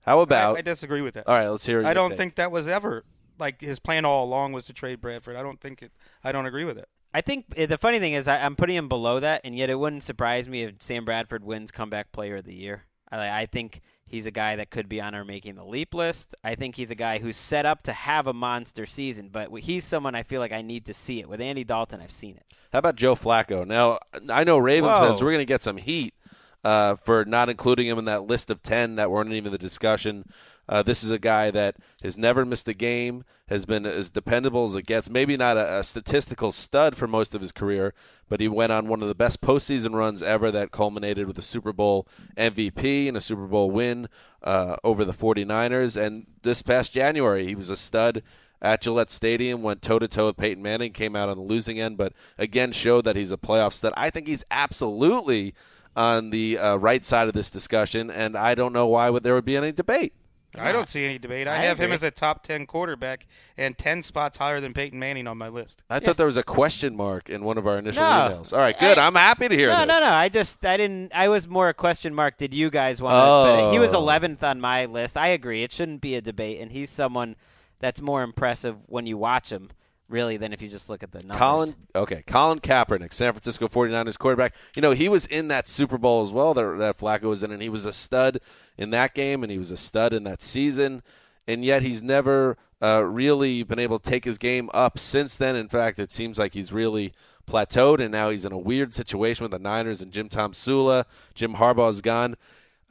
[0.02, 0.56] How about?
[0.56, 1.28] I, I disagree with that.
[1.28, 1.80] all right, let's hear.
[1.80, 1.86] It.
[1.86, 2.18] I don't take.
[2.18, 3.04] think that was ever
[3.38, 5.36] like his plan all along was to trade Bradford.
[5.36, 5.92] I don't think it.
[6.24, 6.88] I don't agree with it.
[7.14, 9.70] I think eh, the funny thing is I, I'm putting him below that, and yet
[9.70, 12.84] it wouldn't surprise me if Sam Bradford wins comeback player of the year.
[13.10, 13.80] I, I think
[14.12, 16.36] he's a guy that could be on our making the leap list.
[16.44, 19.84] I think he's a guy who's set up to have a monster season, but he's
[19.84, 21.28] someone I feel like I need to see it.
[21.28, 22.44] With Andy Dalton, I've seen it.
[22.72, 23.66] How about Joe Flacco?
[23.66, 23.98] Now,
[24.28, 25.08] I know Ravens Whoa.
[25.08, 26.14] fans, we're going to get some heat
[26.62, 30.30] uh, for not including him in that list of 10 that weren't even the discussion.
[30.68, 34.68] Uh, this is a guy that has never missed a game, has been as dependable
[34.68, 35.10] as it gets.
[35.10, 37.94] Maybe not a, a statistical stud for most of his career,
[38.28, 41.42] but he went on one of the best postseason runs ever that culminated with a
[41.42, 42.06] Super Bowl
[42.36, 44.08] MVP and a Super Bowl win
[44.42, 45.96] uh, over the 49ers.
[45.96, 48.22] And this past January, he was a stud
[48.62, 51.80] at Gillette Stadium, went toe to toe with Peyton Manning, came out on the losing
[51.80, 53.92] end, but again showed that he's a playoff stud.
[53.96, 55.54] I think he's absolutely
[55.96, 59.44] on the uh, right side of this discussion, and I don't know why there would
[59.44, 60.14] be any debate.
[60.54, 61.48] I don't see any debate.
[61.48, 63.26] I, I have him as a top ten quarterback
[63.56, 65.82] and ten spots higher than Peyton Manning on my list.
[65.88, 68.08] I thought there was a question mark in one of our initial No.
[68.08, 68.52] emails.
[68.52, 68.98] All right, good.
[68.98, 69.88] I- I'm happy to hear no, this.
[69.88, 70.06] no, no.
[70.12, 71.12] I just I didn't.
[71.14, 72.36] I was more a question mark.
[72.36, 73.12] Did you guys want?
[73.14, 74.02] to But he was Oh.
[74.02, 75.16] 11th on my list.
[75.16, 75.62] I agree.
[75.62, 77.36] It shouldn't be a debate, and he's someone
[77.80, 79.70] that's more impressive when you watch him,
[80.12, 81.38] really, than if you just look at the numbers.
[81.38, 84.54] Colin, okay, Colin Kaepernick, San Francisco 49ers quarterback.
[84.76, 87.50] You know, he was in that Super Bowl as well that, that Flacco was in,
[87.50, 88.40] and he was a stud
[88.76, 91.02] in that game, and he was a stud in that season,
[91.46, 95.56] and yet he's never uh, really been able to take his game up since then.
[95.56, 97.12] In fact, it seems like he's really
[97.48, 101.04] plateaued, and now he's in a weird situation with the Niners and Jim Tomsula.
[101.34, 102.36] Jim Harbaugh's gone.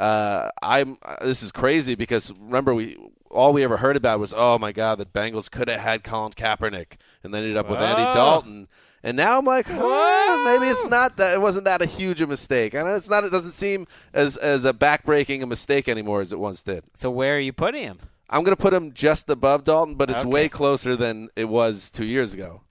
[0.01, 0.97] Uh, I'm.
[1.03, 2.97] Uh, this is crazy because remember we
[3.29, 6.33] all we ever heard about was oh my god the Bengals could have had Colin
[6.33, 6.93] Kaepernick
[7.23, 8.67] and they ended up with Andy Dalton.
[9.03, 11.33] And now I'm like, oh, maybe it's not that.
[11.33, 12.75] It wasn't that a huge a mistake.
[12.75, 13.23] and it's not.
[13.23, 16.83] It doesn't seem as as a backbreaking a mistake anymore as it once did.
[16.99, 17.99] So where are you putting him?
[18.29, 20.29] I'm going to put him just above Dalton, but it's Okay.
[20.29, 22.61] way closer than it was two years ago.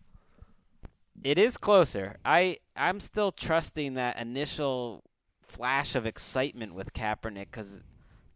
[1.23, 2.17] It is closer.
[2.25, 5.03] I I'm still trusting that initial
[5.51, 7.81] flash of excitement with Kaepernick because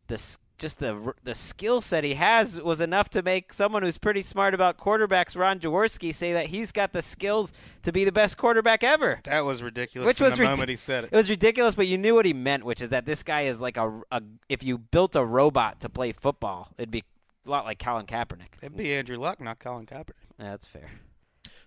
[0.08, 0.20] the
[0.58, 4.54] just the the skill set he has was enough to make someone who's pretty smart
[4.54, 7.52] about quarterbacks, Ron Jaworski, say that he's got the skills
[7.82, 9.20] to be the best quarterback ever.
[9.24, 10.06] That was ridiculous.
[10.06, 11.10] Which was the rid- moment he said it.
[11.12, 13.60] It was ridiculous, but you knew what he meant, which is that this guy is
[13.60, 17.04] like a, a if you built a robot to play football, it'd be
[17.46, 18.54] a lot like Colin Kaepernick.
[18.62, 20.12] It'd be Andrew Luck, not Colin Kaepernick.
[20.38, 20.90] Yeah, that's fair.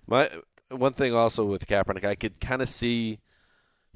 [0.07, 0.29] My
[0.69, 3.19] one thing also with Kaepernick, I could kind of see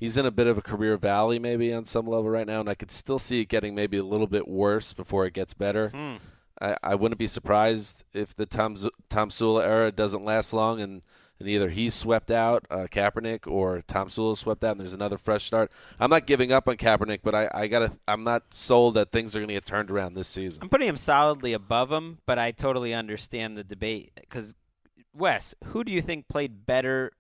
[0.02, 2.68] he's in a bit of a career valley maybe on some level right now, and
[2.68, 5.89] I could still see it getting maybe a little bit worse before it gets better.
[5.89, 6.16] Hmm.
[6.60, 8.76] I, I wouldn't be surprised if the Tom
[9.10, 11.02] Tomsula era doesn't last long, and,
[11.39, 15.45] and either he's swept out, uh, Kaepernick, or Tomsula swept out, and there's another fresh
[15.45, 15.72] start.
[15.99, 19.36] I'm not giving up on Kaepernick, but I, I gotta I'm not sold that things
[19.36, 20.60] are going to get turned around this season.
[20.64, 24.12] I'm putting him solidly above him, but I totally understand the debate.
[24.20, 24.54] Because,
[25.14, 27.12] Wes, who do you think played better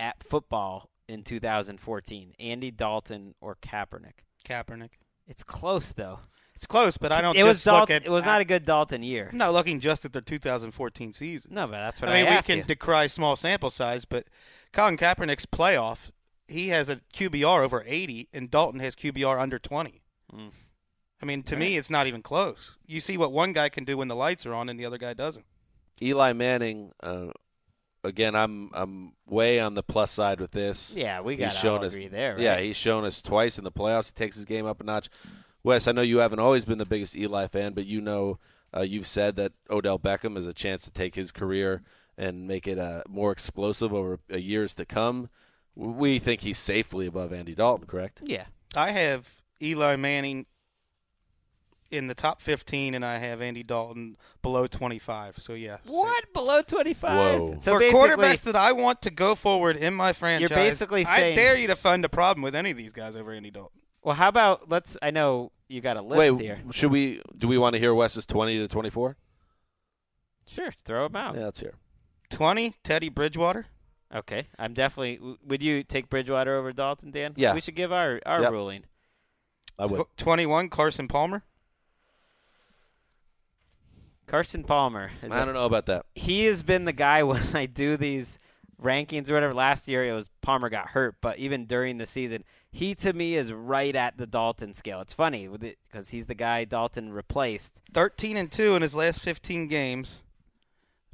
[0.00, 2.34] at football in 2014?
[2.40, 4.24] Andy Dalton or Kaepernick?
[4.48, 4.90] Kaepernick.
[5.26, 6.20] It's close, though.
[6.56, 7.36] It's close, but I don't.
[7.36, 7.96] It was just look Dalton.
[7.96, 8.06] at.
[8.06, 9.28] It was not a good Dalton year.
[9.32, 11.54] I'm not looking just at the 2014 season.
[11.54, 12.64] No, but that's what I mean, we can you.
[12.64, 14.26] decry small sample size, but
[14.72, 15.98] Colin Kaepernick's playoff,
[16.46, 20.02] he has a QBR over 80, and Dalton has QBR under 20.
[20.32, 20.52] Mm.
[21.20, 22.72] I mean, to me, it's not even close.
[22.86, 24.98] You see what one guy can do when the lights are on, and the other
[24.98, 25.44] guy doesn't.
[26.00, 27.28] Eli Manning, uh,
[28.04, 30.92] again, I'm I'm way on the plus side with this.
[30.94, 32.42] Yeah, we got to shown us- there, right?
[32.42, 34.06] Yeah, he's shown us twice in the playoffs.
[34.06, 35.08] He takes his game up a notch.
[35.64, 38.38] Wes, I know you haven't always been the biggest Eli fan, but you know
[38.76, 41.82] uh, you've said that Odell Beckham has a chance to take his career
[42.18, 45.28] and make it uh, more explosive over uh, years to come.
[45.74, 48.20] We think he's safely above Andy Dalton, correct?
[48.24, 48.46] Yeah.
[48.74, 49.26] I have
[49.60, 50.46] Eli Manning
[51.92, 55.36] in the top 15, and I have Andy Dalton below 25.
[55.38, 55.76] So yeah.
[55.86, 57.10] What below 25?
[57.40, 57.56] Whoa.
[57.64, 61.32] So For quarterbacks that I want to go forward in my franchise, you're basically saying,
[61.32, 63.80] I dare you to find a problem with any of these guys over Andy Dalton.
[64.02, 64.96] well, how about let's?
[65.02, 66.60] I know you got a list Wait, here.
[66.72, 67.20] should we?
[67.38, 69.16] Do we want to hear Wes's twenty to twenty-four?
[70.46, 71.36] Sure, throw them out.
[71.36, 71.74] Yeah, let's hear.
[72.30, 73.66] 20, Teddy Bridgewater.
[74.14, 75.18] Okay, I'm definitely.
[75.46, 77.32] Would you take Bridgewater over Dalton, Dan?
[77.36, 77.54] Yeah.
[77.54, 78.50] We should give our our Yep.
[78.50, 78.84] ruling.
[79.78, 80.02] I would.
[80.18, 81.44] 21, Carson Palmer.
[84.32, 85.10] Carson Palmer.
[85.22, 86.06] Is I a- don't know about that.
[86.14, 88.38] he has been the guy when I do these
[88.82, 89.52] rankings or whatever.
[89.52, 93.36] Last year it was Palmer got hurt, but even during the season, he to me
[93.36, 95.02] is right at the Dalton scale.
[95.02, 97.72] It's funny because he's the guy Dalton replaced.
[97.92, 100.22] 13 and 2 in his last 15 games.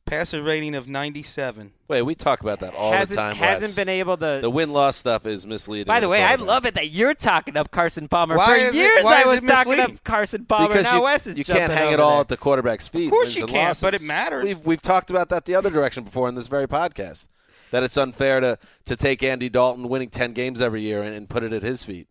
[0.09, 1.73] Passer rating of 97.
[1.89, 3.37] Wait, we talk about that all hasn't the time.
[3.37, 3.77] hasn't Wes.
[3.77, 4.39] been able to.
[4.43, 5.87] The win loss stuff is misleading.
[5.87, 6.47] By the way, I quarterback.
[6.49, 8.37] love it that you're talking up Carson Palmer.
[8.37, 9.97] Why For is it- years, why I is was it talking misleading?
[9.97, 10.69] up Carson Palmer.
[10.69, 12.21] because now you, Wes is you can't hang it all there.
[12.21, 13.07] at the quarterback's feet.
[13.07, 13.83] Of course you can't, losses.
[13.83, 14.45] but it matters.
[14.45, 17.27] We've we've talked about that the other direction before in this very podcast.
[17.71, 21.29] That it's unfair to, to take Andy Dalton winning ten games every year and, and
[21.29, 22.09] put it at his feet.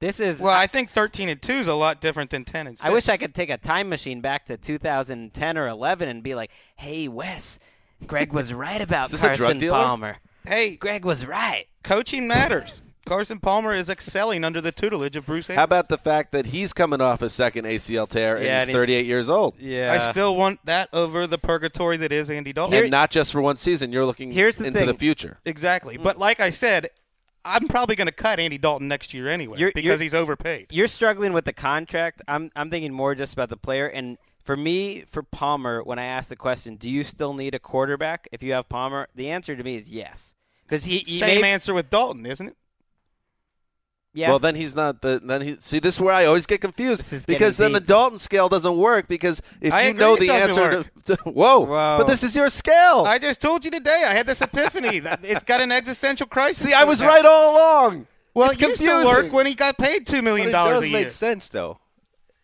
[0.00, 0.38] This is.
[0.38, 2.84] Well, I think 13 and 2 is a lot different than 10 and 6.
[2.86, 6.34] I wish I could take a time machine back to 2010 or 11 and be
[6.34, 7.58] like, "Hey, Wes,
[8.06, 9.68] Greg was right about Is this a drug Carson?
[9.70, 10.16] Palmer.
[10.46, 12.82] Hey, Greg was right." coaching matters.
[13.06, 16.72] Carson Palmer is excelling under the tutelage of Bruce How about the fact that he's
[16.72, 19.54] coming off his second ACL tear Yeah, and and he's he's- 38 years old?
[19.60, 20.08] Yeah.
[20.08, 22.72] I still want that over the purgatory that is Andy Dalton.
[22.74, 23.92] Here- and not just for one season.
[23.92, 24.88] You're looking Here's the into thing.
[24.88, 25.38] the future.
[25.44, 25.94] Exactly.
[25.94, 26.02] Hmm.
[26.02, 26.90] But like I said,
[27.46, 30.66] I'm probably going to cut Andy Dalton next year anyway You're- because you're- he's overpaid.
[30.70, 32.22] You're struggling with the contract.
[32.26, 33.86] I'm I'm thinking more just about the player.
[33.86, 37.58] And for me, for Palmer, when I ask the question, do you still need a
[37.58, 39.08] quarterback if you have Palmer?
[39.14, 40.34] The answer to me is yes.
[40.68, 42.56] Because he, he Same may, answer with Dalton, isn't it?
[44.16, 44.30] Yeah.
[44.30, 45.20] Well, then he's not the.
[45.22, 47.80] Then he see this is where I always get confused because then getting the.
[47.80, 51.60] Dalton scale doesn't work because if I you agree know the answer to, to whoa,
[51.60, 51.98] Whoa.
[51.98, 53.04] but this is your scale.
[53.06, 54.04] I just told you today.
[54.06, 55.02] I had this epiphany.
[55.22, 56.64] it's got an existential crisis.
[56.64, 57.08] see, I was now.
[57.08, 58.06] right all along.
[58.32, 60.82] Well, it's it used to work when he got paid two But million it does
[60.82, 61.78] make sense, though.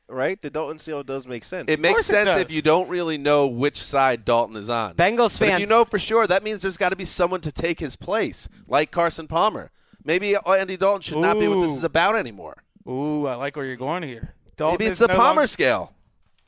[0.09, 0.41] Right?
[0.41, 1.65] The Dalton seal does make sense.
[1.69, 4.95] It makes course it sense if you don't really know which side Dalton is on.
[4.95, 7.53] Bengals But if you know for sure, that means there's got to be someone to
[7.53, 9.71] take his place, like Carson Palmer.
[10.05, 12.63] Maybe Andy Dalton should not be what this is about anymore.
[12.89, 14.35] Ooh, I like where you're going here.
[14.57, 15.93] Dalton Maybe it's the no Palmer longer- scale.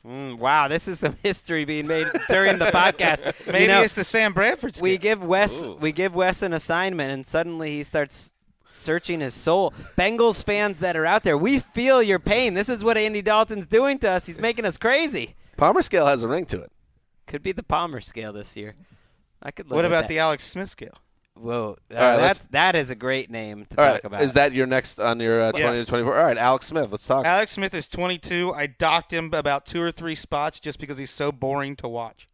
[0.05, 3.33] Mm, wow, this is some history being made during the podcast.
[3.47, 4.75] Maybe you know, it's the Sam Bradford.
[4.75, 4.83] Scale.
[4.83, 5.77] we give Wes Ooh.
[5.81, 8.29] we give Wes an assignment, and suddenly he starts
[8.69, 9.73] searching his soul.
[9.97, 12.53] Bengals fans that are out there, we feel your pain.
[12.53, 14.27] This is what Andy Dalton's doing to us.
[14.27, 15.35] He's making us crazy.
[15.57, 16.71] Palmer scale has a ring to it.
[17.25, 18.75] Could be the Palmer scale this year.
[19.41, 19.65] I could.
[19.71, 20.09] Live What about that.
[20.09, 20.99] the Alex Smith scale?
[21.37, 24.21] Whoa, uh, right, let's- that's that is a great name to talk right, about.
[24.21, 25.85] is that your next on your uh, 20 Yes.
[25.85, 26.17] to 24?
[26.17, 26.87] All right, Alex Smith.
[26.91, 27.25] Let's talk.
[27.25, 28.53] Alex Smith is 22.
[28.53, 32.29] I docked him about two or three spots just because he's so boring to watch.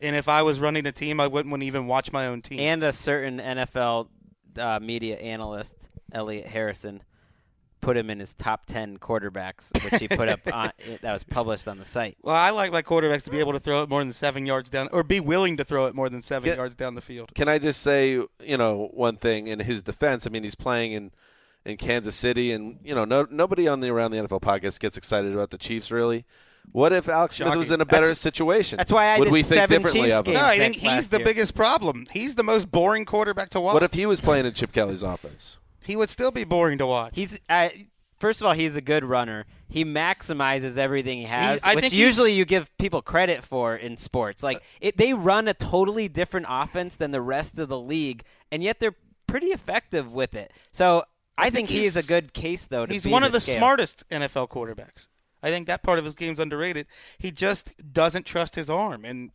[0.00, 2.60] And if I was running a team, I wouldn't even watch my own team.
[2.60, 4.08] and a certain NFL
[4.56, 5.72] uh, media analyst,
[6.12, 7.02] Elliot Harrison,
[7.84, 10.72] put him in his top ten quarterbacks, which he put up on
[11.02, 12.16] that was published on the site.
[12.22, 14.68] well, I like my quarterbacks to be able to throw it more than seven yards
[14.70, 16.56] down, or be willing to throw it more than seven Yeah.
[16.56, 17.30] yards down the field.
[17.34, 20.26] Can I just say, you know, one thing in his defense?
[20.26, 21.10] I mean, he's playing in
[21.64, 24.96] in Kansas City, and you know, no nobody on the Around the NFL podcast gets
[24.96, 25.90] excited about the Chiefs.
[25.90, 26.24] Really,
[26.72, 28.76] what if Alex Smith was in a better That's- situation?
[28.78, 30.34] that's why I would did we think seven differently Chiefs of him?
[30.34, 31.24] No, I think he's the year.
[31.24, 32.06] biggest problem.
[32.12, 33.74] He's the most boring quarterback to watch.
[33.74, 35.56] What if he was playing in Chip Kelly's offense?
[35.84, 37.12] He would still be boring to watch?
[37.14, 37.68] He's uh,
[38.18, 39.46] first of all, he's a good runner.
[39.68, 43.96] He maximizes everything he has, I which think usually you give people credit for in
[43.96, 44.42] sports.
[44.42, 48.62] Like it, they run a totally different offense than the rest of the league, and
[48.62, 50.52] yet they're pretty effective with it.
[50.72, 51.04] So
[51.36, 52.86] I, think think, he is a good case though.
[52.86, 53.58] To He's one of the scale.
[53.58, 55.06] smartest NFL quarterbacks.
[55.42, 56.86] I think that part of his game's underrated.
[57.18, 59.30] He just doesn't trust his arm, and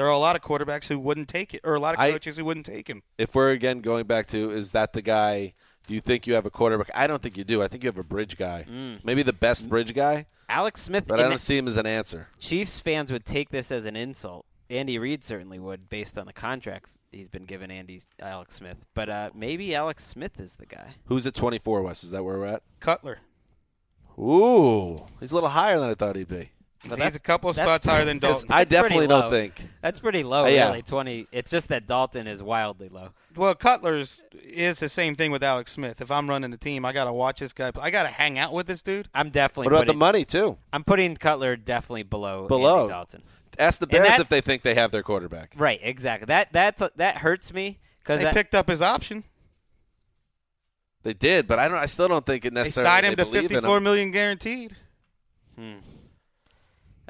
[0.00, 2.10] there are a lot of quarterbacks who wouldn't take it, or a lot of I-
[2.10, 3.02] coaches who wouldn't take him.
[3.18, 5.52] If we're again going back to, is that the guy?
[5.86, 6.90] Do you think you have a quarterback?
[6.94, 7.62] I don't think you do.
[7.62, 8.64] I think you have a bridge guy.
[8.66, 9.04] Mm.
[9.04, 11.04] Maybe the best bridge guy, Alex Smith.
[11.06, 12.28] but I don't see him as an answer.
[12.38, 14.46] Chiefs fans would take this as an insult.
[14.70, 17.70] Andy Reid certainly would, based on the contracts he's been given.
[17.70, 20.94] Andy Alex Smith, but uh, maybe Alex Smith is the guy.
[21.08, 22.04] Who's at 24, Wes?
[22.04, 22.62] Is that where we're at?
[22.80, 23.18] Cutler.
[24.18, 26.52] Ooh, he's a little higher than I thought he'd be.
[26.88, 28.48] Well, He's a couple of that's spots higher than Dalton.
[28.50, 29.52] I definitely don't think.
[29.82, 30.68] That's pretty low, Uh, yeah.
[30.68, 30.82] really.
[30.82, 31.26] Twenty.
[31.30, 33.10] It's just that Dalton is wildly low.
[33.36, 36.00] Well, Cutler's is the same thing with Alex Smith.
[36.00, 37.70] If I'm running a team, I got to watch this guy.
[37.78, 39.08] I got to hang out with this dude.
[39.14, 39.66] I'm definitely.
[39.66, 40.56] What about the money too?
[40.72, 42.48] I'm putting Cutler definitely below.
[42.48, 42.80] Below.
[42.82, 43.22] Andy Dalton.
[43.58, 45.52] Ask the And Bears that- if they think they have their quarterback.
[45.56, 45.80] Right.
[45.82, 46.26] Exactly.
[46.26, 49.24] That that's that hurts me because They picked up his option.
[51.02, 51.78] They did, but I don't.
[51.78, 52.84] I still don't think it necessarily.
[52.88, 53.02] They necessarily.
[53.02, 54.76] signed him to believe in 54 million guaranteed.
[55.56, 55.78] Hmm.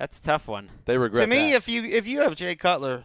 [0.01, 0.70] That's a tough one.
[0.86, 1.59] They regret to me, that.
[1.59, 3.05] if you if you have Jay Cutler,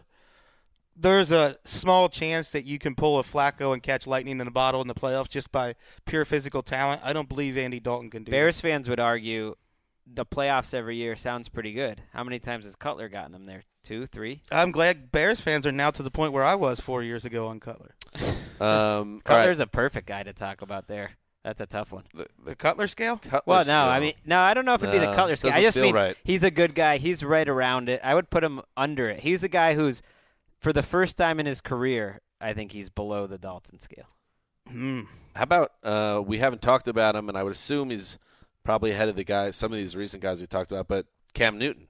[0.96, 4.50] there's a small chance that you can pull a Flacco and catch lightning in a
[4.50, 5.74] bottle in the playoffs just by
[6.06, 7.02] pure physical talent.
[7.04, 8.32] I don't believe Andy Dalton can do it.
[8.32, 9.56] Bears fans would argue
[10.06, 12.00] the playoffs every year sounds pretty good.
[12.14, 13.64] How many times has Cutler gotten them there?
[13.84, 14.40] Two, three?
[14.50, 17.48] I'm glad Bears fans are now to the point where I was four years ago
[17.48, 17.94] on Cutler.
[18.14, 18.24] um,
[18.58, 19.24] all right.
[19.24, 21.10] Cutler's a perfect guy to talk about there.
[21.46, 22.02] That's a tough one.
[22.12, 23.18] The- the The Cutler scale?
[23.18, 25.52] Cutler Well, no, I mean, no, I don't know if it'd be the Cutler scale.
[25.52, 26.16] I just mean right.
[26.24, 26.98] he's a good guy.
[26.98, 28.00] He's right around it.
[28.02, 29.20] I would put him under it.
[29.20, 30.02] He's a guy who's,
[30.58, 34.06] for the first time in his career, I think he's below the Dalton scale.
[34.68, 35.02] Hmm.
[35.36, 38.18] How about uh, we haven't talked about him, and I would assume he's
[38.64, 41.58] probably ahead of the guys, some of these recent guys we talked about, but Cam
[41.58, 41.86] Newton.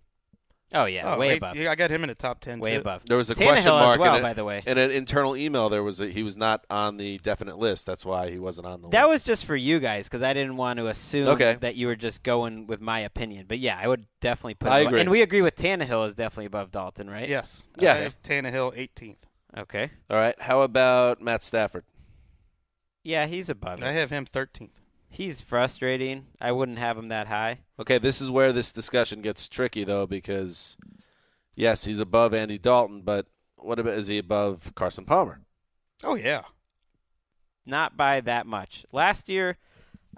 [0.75, 1.57] Oh yeah, Oh, way wait, above.
[1.57, 2.59] I got him in the top ten.
[2.59, 2.81] way too.
[2.81, 3.03] above.
[3.07, 4.63] There was a Tannehill question mark as well, a- by the way.
[4.67, 5.69] in an internal email.
[5.69, 7.87] There was a, he was not on the definite list.
[7.87, 8.93] That's why he wasn't on the list.
[8.93, 11.57] That was just for you guys because I didn't want to assume Okay.
[11.61, 13.47] that you were just going with my opinion.
[13.49, 14.69] But yeah, I would definitely put.
[14.71, 15.01] I agree.
[15.01, 17.29] And we agree with Tannehill is definitely above Dalton, right?
[17.29, 17.63] Yes.
[17.79, 18.11] Yeah.
[18.11, 19.17] I Tannehill 18th.
[19.57, 19.91] Okay.
[20.11, 20.35] all right.
[20.41, 21.85] How about Matt Stafford?
[23.05, 23.81] Yeah, he's above.
[23.83, 23.95] I it.
[23.95, 24.71] have him 13th.
[25.17, 26.27] He's frustrating.
[26.43, 27.61] I wouldn't have him that high.
[27.81, 30.77] Okay, this is where this discussion gets tricky though, because
[31.55, 33.25] yes, he's above Andy Dalton, but
[33.57, 35.41] what about is he above Carson Palmer?
[36.05, 36.43] Oh yeah.
[37.65, 38.85] Not by that much.
[38.93, 39.57] Last year,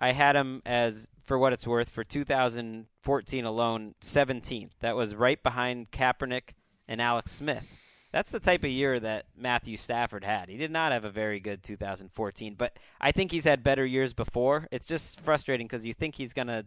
[0.01, 4.71] I had him as, for what it's worth, for 2014 alone, 17th.
[4.81, 6.55] That was right behind Kaepernick
[6.89, 7.63] and Alex Smith.
[8.13, 10.49] That's the type of year that Matthew Stafford had.
[10.49, 14.15] He did not have a very good 2014, but I think he's had better years
[14.15, 14.67] before.
[14.73, 16.65] It's just frustrating because you think he's gonna.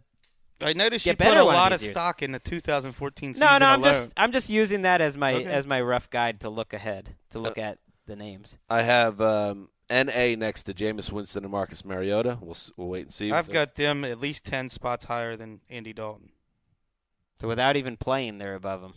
[0.60, 3.34] I noticed Get you put better a one of lot of stock in the 2014
[3.34, 3.92] season No, no, I'm alone.
[4.04, 5.50] just I'm just using that as my Okay.
[5.50, 8.54] as my rough guide to look ahead to look at the names.
[8.70, 12.38] I have um, NA next to Jameis Winston and Marcus Mariota.
[12.40, 13.32] We'll we'll wait and see.
[13.32, 16.30] I've got them at least 10 spots higher than Andy Dalton.
[17.40, 18.94] So without even playing, they're above him.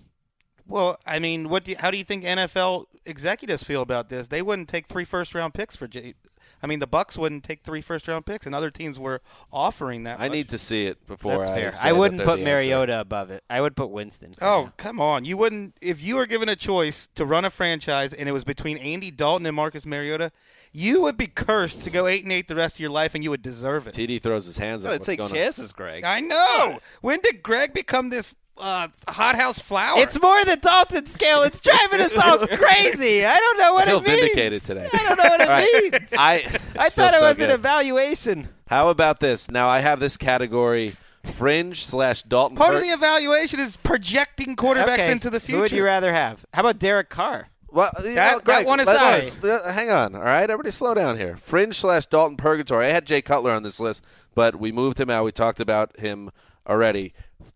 [0.68, 4.28] Well, I mean, what do you, how do you think NFL executives feel about this?
[4.28, 6.16] They wouldn't take three first round picks for J.
[6.64, 9.22] I mean, the Bucs wouldn't take three first round picks, and other teams were
[9.54, 10.20] offering that.
[10.20, 10.32] I much.
[10.36, 11.72] need to see it before That's I fair.
[11.74, 12.66] say I wouldn't they're put the answer.
[12.66, 13.44] Mariota above it.
[13.50, 14.34] I would put Winston.
[14.42, 14.74] Oh, now.
[14.78, 15.26] come on!
[15.26, 18.44] You wouldn't if you were given a choice to run a franchise, and it was
[18.44, 20.32] between Andy Dalton and Marcus Mariota.
[20.72, 23.24] You would be cursed to go eight and eight the rest of your life, and
[23.24, 23.94] you would deserve it.
[23.96, 24.90] TD throws his hands up.
[24.90, 25.36] Gotta What's take going on?
[25.38, 26.04] chances, Greg.
[26.04, 26.80] I know.
[27.02, 30.02] When did Greg become this uh, hothouse flower?
[30.02, 31.44] It's more than Dalton scale.
[31.44, 33.26] It's driving us all crazy.
[33.26, 34.20] I don't know what I feel it means.
[34.22, 34.90] vindicated today.
[34.92, 35.92] I don't know what it All right.
[35.92, 36.08] means.
[36.18, 37.50] I I feels thought it so was good.
[37.50, 38.50] an evaluation.
[38.68, 39.50] How about this?
[39.52, 40.96] Now I have this category:
[41.38, 42.58] fringe slash Dalton.
[42.58, 45.12] Part Pur- of the evaluation is projecting quarterbacks okay.
[45.12, 45.56] into the future.
[45.58, 46.40] Who would you rather have?
[46.54, 47.50] How about Derek Carr?
[47.72, 49.32] Well, you That- know, that one is let- sorry.
[49.44, 50.50] let- hang on, all right?
[50.50, 51.38] Everybody slow down here.
[51.46, 52.88] Fringe slash Dalton Purgatory.
[52.88, 54.02] I had Jay Cutler on this list,
[54.34, 55.26] but we moved him out.
[55.26, 56.32] We talked about him
[56.66, 57.14] already.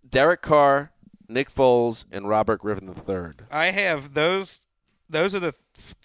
[0.09, 0.91] Derek Carr,
[1.27, 3.45] Nick Foles, and Robert Griffin III.
[3.51, 4.59] I have those.
[5.09, 5.55] Those are the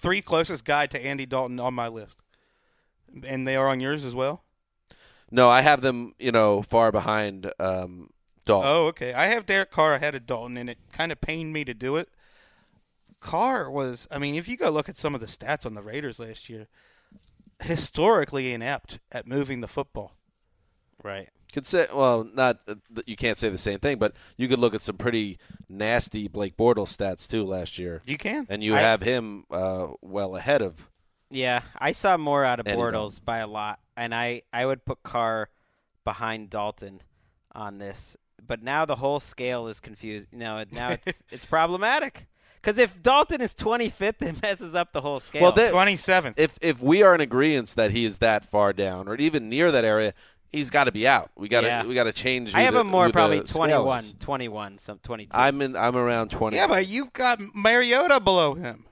[0.00, 2.16] three closest guy to Andy Dalton on my list,
[3.26, 4.42] and they are on yours as well.
[5.30, 8.10] No, I have them, you know, far behind um,
[8.44, 8.70] Dalton.
[8.70, 9.12] Oh, okay.
[9.12, 11.96] I have Derek Carr ahead of Dalton, and it kind of pained me to do
[11.96, 12.08] it.
[13.20, 15.82] Carr was, I mean, if you go look at some of the stats on the
[15.82, 16.68] Raiders last year,
[17.60, 20.12] historically inept at moving the football.
[21.04, 21.28] Right.
[21.52, 22.74] Could say, well, not uh,
[23.06, 25.38] you can't say the same thing, but you could look at some pretty
[25.68, 28.46] nasty Blake Bortles stats too last year, You can.
[28.50, 30.88] and you I- have him uh, well ahead of.
[31.30, 34.84] Yeah, I saw more out of Andy Bortles by a lot, and I I would
[34.84, 35.48] put Carr
[36.04, 37.02] behind Dalton
[37.52, 38.16] on this.
[38.46, 40.26] But now the whole scale is confused.
[40.32, 42.26] You know, now it's it's problematic
[42.60, 45.42] because if Dalton is 25th, it messes up the whole scale.
[45.42, 46.34] Well, they- 27th.
[46.36, 49.70] If if we are in agreement that he is that far down, or even near
[49.72, 50.14] that area,
[50.54, 51.30] he's got to be out.
[51.36, 51.84] We got to Yeah.
[51.84, 52.54] we got to change.
[52.54, 55.30] I have the- him more probably scale 21, 21, some 22.
[55.34, 55.76] I'm in.
[55.76, 56.56] I'm around twenty.
[56.56, 58.86] yeah, but you've got Mariota below him,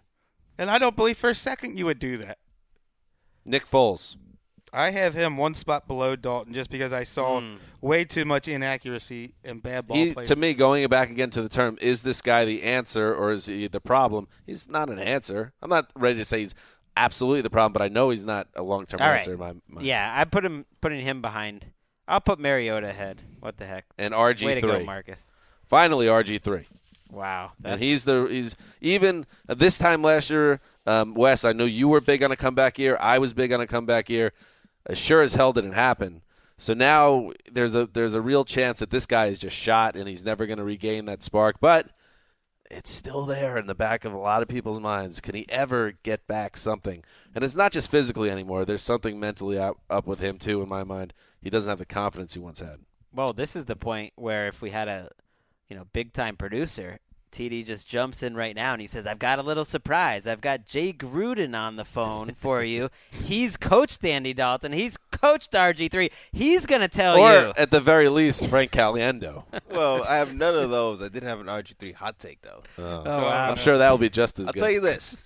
[0.58, 2.38] and I don't believe for a second you would do that.
[3.44, 4.16] Nick Foles.
[4.74, 7.56] I have him one spot below Dalton just because I saw Hmm.
[7.82, 10.24] way too much inaccuracy and bad ball He, play.
[10.24, 13.44] to me, going back again to the term, is this guy the answer or is
[13.46, 14.28] he the problem?
[14.46, 15.52] He's not an answer.
[15.60, 16.54] I'm not ready to say he's
[16.96, 19.18] absolutely the problem, but I know he's not a long term right.
[19.18, 19.34] answer.
[19.34, 21.64] in My, my, Yeah, I put him putting him behind.
[22.08, 23.20] I'll put Mariota ahead.
[23.40, 23.84] What the heck?
[23.98, 24.84] And RG Way to go.
[24.84, 25.18] Marcus.
[25.68, 26.66] Finally, RG three.
[27.10, 27.52] Wow.
[27.62, 31.44] And he's the he's even uh, this time last year, um, Wes.
[31.44, 32.96] I know you were big on a comeback year.
[32.98, 34.32] I was big on a comeback year.
[34.86, 36.22] As sure as hell didn't happen.
[36.58, 40.08] So now there's a there's a real chance that this guy is just shot and
[40.08, 41.56] he's never going to regain that spark.
[41.60, 41.88] But
[42.72, 45.20] it's still there in the back of a lot of people's minds.
[45.20, 47.04] Can he ever get back something?
[47.34, 48.64] And it's not just physically anymore.
[48.64, 50.62] There's something mentally up, up with him too.
[50.62, 51.12] In my mind,
[51.42, 52.78] he doesn't have the confidence he once had.
[53.14, 55.10] Well, this is the point where if we had a,
[55.68, 56.98] you know, big time producer,
[57.32, 60.26] TD just jumps in right now and he says, "I've got a little surprise.
[60.26, 62.90] I've got Jay Gruden on the phone for you.
[63.10, 64.72] He's coached Andy Dalton.
[64.72, 66.10] He's coached RG3.
[66.32, 69.44] He's gonna tell or you." Or at the very least, Frank Caliendo.
[69.70, 71.00] well, I have none of those.
[71.02, 72.62] I didn't have an RG3 hot take though.
[72.78, 73.50] Oh, oh wow.
[73.50, 74.56] I'm sure that'll be just as good.
[74.56, 75.24] I'll tell you this: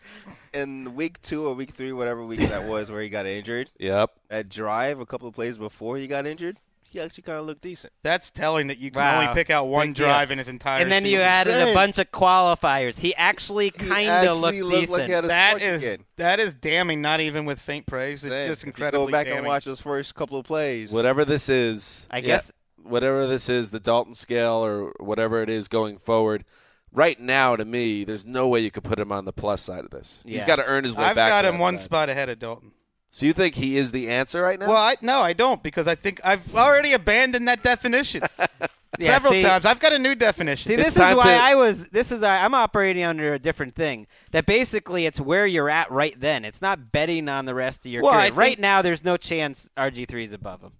[0.53, 4.11] in week two or week three, whatever week that was, where he got injured, Yep.
[4.31, 6.59] At drive a couple of plays before he got injured,
[6.89, 7.93] he actually kind of looked decent.
[8.03, 9.21] That's telling that you can Wow.
[9.23, 10.07] only pick out one Big deal.
[10.07, 10.79] drive in his entire.
[10.79, 10.83] Season.
[10.83, 11.27] And then you season.
[11.29, 11.75] added a saying.
[11.75, 12.97] bunch of qualifiers.
[12.97, 14.91] He actually He kind of actually looked looked decent.
[14.93, 16.05] like he had a That spark is again.
[16.17, 17.01] that is damning.
[17.03, 18.25] Not even with faint praise.
[18.25, 19.39] It's Saying, just if you incredibly go back damning.
[19.39, 20.93] and watch those first couple of plays.
[20.93, 25.49] Whatever this is, I yeah, guess- whatever this is, the Dalton scale or whatever it
[25.51, 26.45] is going forward.
[26.93, 29.85] Right now, to me, there's no way you could put him on the plus side
[29.85, 30.23] of this.
[30.25, 30.47] He's Yeah.
[30.47, 31.31] got to earn his way I've back.
[31.31, 31.85] got to him that one side.
[31.85, 32.71] spot ahead of Dalton.
[33.17, 34.69] So you think he is the answer right now?
[34.69, 38.23] Well, I no, I don't because I think I've already abandoned that definition
[38.99, 39.65] Yeah, several see- times.
[39.65, 40.69] I've got a new definition.
[40.69, 41.83] See, It's this is why to- I was.
[41.93, 44.07] This is I, I'm operating under a different thing.
[44.33, 46.45] That basically it's where you're at right then.
[46.45, 48.39] It's not betting on the rest of your Well, I career.
[48.39, 50.73] Right now, there's no chance RG3 is above him.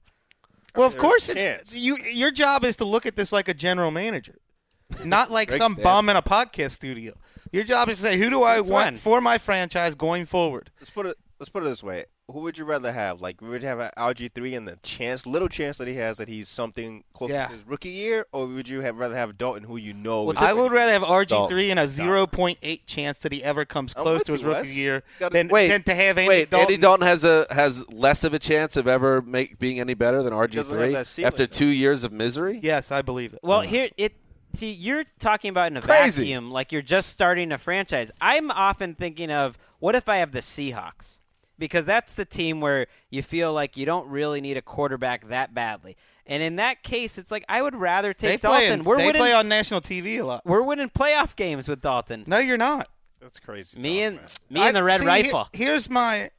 [0.75, 3.91] well, of course, it's- you your job is to look at this like a general
[3.91, 4.37] manager,
[5.05, 5.83] not like some dancing.
[5.85, 7.15] bum in a podcast studio.
[7.51, 8.99] Your job is to say who do I That's want fine.
[9.01, 10.71] for my franchise going forward.
[10.81, 11.17] let's put it.
[11.41, 13.21] Let's put it this way: Who would you rather have?
[13.21, 16.17] Like, would you have an RG three and the chance, little chance that he has
[16.17, 17.47] that he's something close Yeah.
[17.47, 20.33] to his rookie year, or would you have rather have Dalton, who you know?
[20.33, 23.45] is I would rather have RG three and a zero point eight chance that he
[23.45, 24.77] ever comes close to his you, rookie Wes.
[24.77, 26.67] year Gotta- than, Wait, than to have Andy Wait, Dalton.
[26.73, 30.25] Andy Dalton has a has less of a chance of ever make being any better
[30.25, 31.53] than RG three that ceiling, after though.
[31.57, 32.59] two years of misery.
[32.61, 33.41] Yes, I believe it.
[33.45, 33.63] Well, uh.
[33.63, 34.15] here it.
[34.59, 36.23] See, you're talking about in a Crazy.
[36.23, 38.11] vacuum, like you're just starting a franchise.
[38.21, 41.19] I'm often thinking of what if I have the Seahawks,
[41.59, 45.55] because that's the team where you feel like you don't really need a quarterback that
[45.55, 45.97] badly.
[46.27, 48.81] And in that case, it's like I would rather take play, Dalton.
[48.81, 49.21] in- we're they winning.
[49.21, 50.45] play on national TV a lot.
[50.45, 52.25] we're winning playoff games with Dalton.
[52.27, 52.89] No, you're not.
[53.21, 53.79] That's crazy.
[53.81, 54.29] Me talk, and man.
[54.51, 55.49] me and the Red see, he- Rifle.
[55.53, 56.31] here's my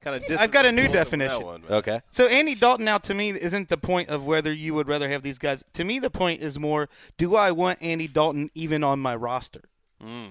[0.00, 0.40] Kind of.
[0.40, 1.62] I've got a new definition.
[1.68, 2.00] Okay.
[2.12, 5.22] So Andy Dalton now to me isn't the point of whether you would rather have
[5.22, 5.62] these guys.
[5.74, 6.88] To me, the point is more:
[7.18, 9.60] Do I want Andy Dalton even on my roster?
[10.02, 10.30] Mm.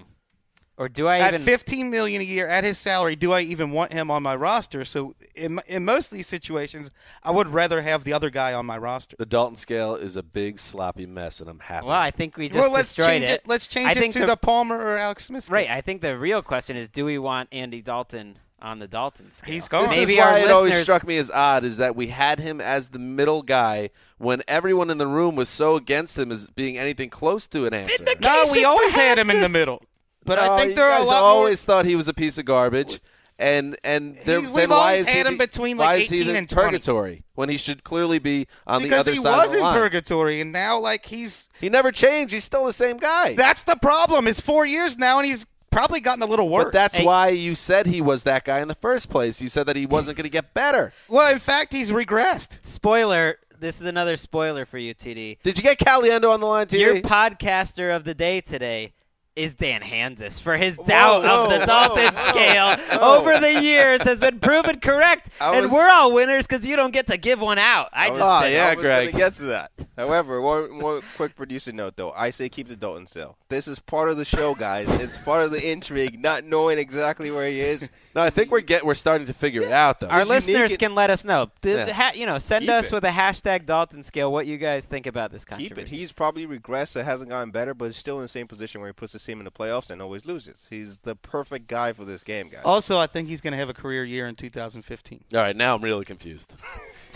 [0.80, 1.44] Or do I at even?
[1.46, 4.86] 15 million a year at his salary, do I even want him on my roster?
[4.86, 6.90] So in in most of these situations,
[7.22, 9.18] I would rather have the other guy on my roster.
[9.20, 11.86] The Dalton scale is a big sloppy mess, and I'm happy.
[11.86, 13.42] well, I think we just well, let's destroyed change it.
[13.46, 15.44] Let's change I it to the- the, Palmer or Alex Smith.
[15.44, 15.54] scale.
[15.56, 15.70] Right.
[15.70, 19.54] I think the real question is: Do we want Andy Dalton on the Dalton scale?
[19.54, 19.90] He's gone.
[19.90, 22.08] This Maybe is our why it always listeners- struck me as odd is that we
[22.08, 26.32] had him as the middle guy when everyone in the room was so against him
[26.32, 28.02] as being anything close to an answer.
[28.22, 29.82] No, we always had him in the middle.
[30.30, 31.66] But I think you there are a lot always more.
[31.66, 33.00] thought he was a piece of garbage,
[33.38, 35.86] and and there, He's- then we've why always is he had him the- between, why
[35.96, 36.68] like, is he 18 the and 20.
[36.72, 39.58] purgatory when he should clearly be on the because other he side was of the
[39.58, 39.78] in line?
[39.80, 42.34] purgatory, and now like he's He never changed.
[42.34, 43.34] He's still the same guy.
[43.36, 44.28] that's the problem.
[44.28, 46.66] It's four years now, and he's probably gotten a little worse.
[46.66, 47.06] but that's Hey.
[47.06, 49.40] why you said he was that guy in the first place.
[49.42, 50.94] You said that he wasn't going to get better.
[51.08, 52.50] well, in fact, he's regressed.
[52.64, 53.38] Spoiler.
[53.60, 55.38] This is another spoiler for you, TD.
[55.44, 56.80] Did you get Caliendo on the line, TV?
[56.80, 58.94] Your podcaster of the day today
[59.36, 63.18] is Dan Hanzus for his doubt whoa, of the whoa, Dalton whoa, scale whoa.
[63.18, 66.92] over the years has been proven correct, I and we're all winners because you don't
[66.92, 67.90] get to give one out.
[67.94, 69.12] I, was- just Oh, yeah, I was Greg.
[69.12, 69.72] gonna get to that.
[69.98, 72.12] However, one, one quick producer note though.
[72.12, 73.38] I say keep the Dalton still.
[73.50, 74.88] This is part of the show, guys.
[75.02, 77.90] It's part of the intrigue, not knowing exactly where he is.
[78.16, 80.08] no, I think we're get we're starting to figure it out though.
[80.08, 81.50] Our It's unique listeners and- can let us know.
[81.62, 81.92] D- Yeah.
[81.92, 82.92] ha- you know, send Keep us it.
[82.94, 85.88] with a hashtag Dalton scale what you guys think about this Keep it.
[85.88, 86.96] He's probably regressed.
[86.96, 89.26] It hasn't gotten better, but is still in the same position where he puts his
[89.26, 90.68] team in the playoffs and always loses.
[90.70, 92.62] He's the perfect guy for this game, guys.
[92.64, 95.24] Also, I think he's going to have a career year in 2015.
[95.34, 96.54] All right, now I'm really confused.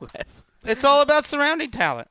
[0.00, 0.10] Wes.
[0.64, 2.08] It's all about surrounding talent.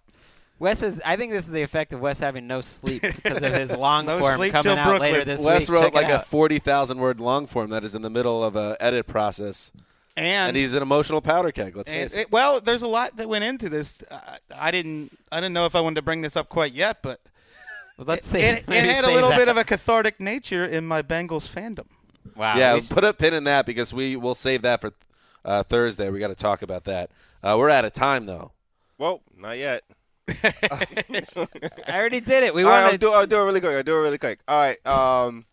[0.58, 1.02] Wes is.
[1.04, 4.06] I think this is the effect of Wes having no sleep because of his long
[4.06, 5.00] No form coming out Brooklyn.
[5.12, 5.70] later this Wes week.
[5.70, 8.56] wrote Check like a forty thousand word long form that is in the middle of
[8.56, 9.72] a edit process,
[10.16, 11.76] And, and he's an emotional powder keg.
[11.76, 12.20] Let's face it.
[12.22, 13.92] it, well, there's a lot that went into this.
[14.10, 17.00] I, I didn't I didn't know if I wanted to bring this up quite yet,
[17.04, 17.20] but
[17.98, 18.40] Well, let's it, see.
[18.40, 19.38] it, it Maybe had a little that.
[19.38, 21.86] bit of a cathartic nature in my Bengals fandom.
[22.36, 22.58] Wow.
[22.58, 24.94] yeah, we put a pin in that because we will save that for
[25.46, 26.10] uh, Thursday.
[26.10, 27.12] We got to talk about that.
[27.44, 28.52] Uh, we're out of time though.
[28.98, 29.84] Well, not yet.
[30.28, 30.86] I
[31.90, 32.54] already did it.
[32.54, 33.00] We All right, I'll wanted.
[33.02, 33.76] do, I'll do it really quick.
[33.76, 34.40] I'll do it really quick.
[34.48, 34.88] All right.
[34.88, 35.46] Um,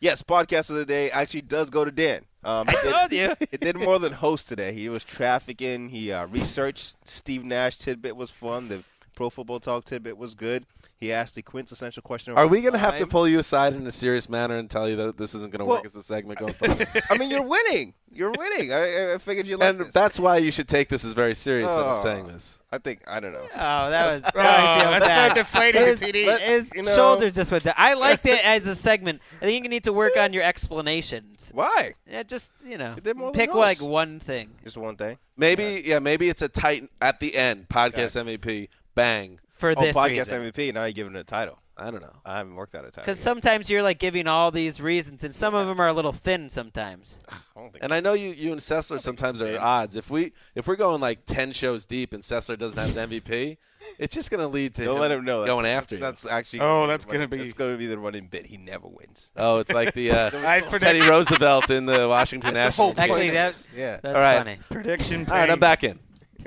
[0.00, 2.24] yes, podcast of the day actually does go to Dan.
[2.44, 3.46] Um, I it did- told you.
[3.52, 4.72] It did more than host today.
[4.72, 5.88] He was trafficking.
[5.88, 8.68] He uh, researched Steve Nash tidbit was fun.
[8.68, 8.82] The
[9.20, 10.64] Pro Football Talk tidbit was good.
[10.96, 12.32] He asked the quintessential question.
[12.32, 14.70] of Are we going to have to pull you aside in a serious manner and
[14.70, 16.88] tell you that this isn't going to Well- work as a segment going forward?
[17.10, 17.92] I mean, you're winning.
[18.10, 18.72] You're winning.
[18.72, 19.92] I, I figured you like and this.
[19.92, 22.02] that's why you should take this as very serious that I'm Oh.
[22.02, 22.58] saying this.
[22.72, 23.42] I think I don't know.
[23.52, 24.22] Oh, that was.
[24.24, 25.32] Oh, that made me feel let's bad.
[25.32, 26.26] start deflating his, the TD.
[26.26, 27.74] Let- His you know- shoulders just went down.
[27.76, 29.20] I liked it as a segment.
[29.42, 31.40] I think you need to work on your explanations.
[31.52, 31.94] Why?
[32.10, 35.18] Yeah, just you know, You did more than pick like one thing Just one thing.
[35.36, 38.68] Maybe, yeah, maybe it's a tight at the end podcast MVP.
[39.00, 39.40] Bang.
[39.54, 40.52] for Oh, this podcast reason.
[40.52, 40.74] MVP.
[40.74, 41.58] Now you're giving it a title.
[41.76, 42.12] I don't know.
[42.26, 43.04] I haven't worked out a title.
[43.10, 46.12] Because sometimes you're like giving all these reasons, and some of them are a little
[46.12, 46.50] thin.
[46.50, 47.14] Sometimes.
[47.30, 49.96] I don't think And I know you, you and Sessler sometimes are at odds.
[49.96, 53.56] If we if we're going like ten shows deep and Sessler doesn't have an MVP,
[53.98, 55.46] it's just going to lead to Don't him let him know.
[55.46, 56.00] going that's, after you.
[56.02, 56.60] That's actually.
[56.60, 58.44] Oh, that's gonna be- It's going to be the running bit.
[58.44, 59.30] He never wins.
[59.36, 62.88] Oh, it's like the uh, I predict Teddy Roosevelt in the Washington That's National.
[62.94, 63.00] whole.
[63.02, 64.00] Actually, that's- yeah.
[64.02, 64.38] That's All right.
[64.38, 64.58] funny.
[64.70, 65.26] prediction.
[65.30, 65.98] All right, I'm back in.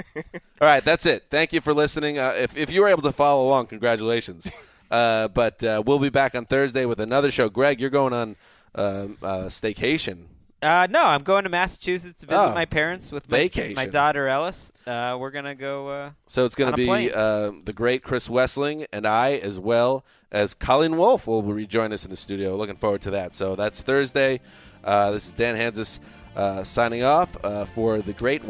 [0.61, 1.25] All right, that's it.
[1.29, 2.17] Thank you for listening.
[2.19, 4.47] Uh, if if you were able to follow along, congratulations.
[4.91, 7.49] Uh, but uh, we'll be back on Thursday with another show.
[7.49, 8.35] Greg, you're going on
[8.75, 10.25] um uh, staycation.
[10.61, 12.53] Uh, no, I'm going to Massachusetts to visit Oh.
[12.53, 13.73] my parents with my, Vacation.
[13.73, 14.71] my daughter Ellis.
[14.85, 15.87] Uh, we're gonna go.
[15.87, 19.31] Uh, So it's going On to a be uh, the great Chris Wesseling and I,
[19.37, 22.55] as well as Colin Wolf, will rejoin us in the studio.
[22.55, 23.33] Looking forward to that.
[23.33, 24.41] So that's Thursday.
[24.83, 25.97] Uh, this is Dan Hanzus
[26.35, 28.45] uh, signing off uh, for the great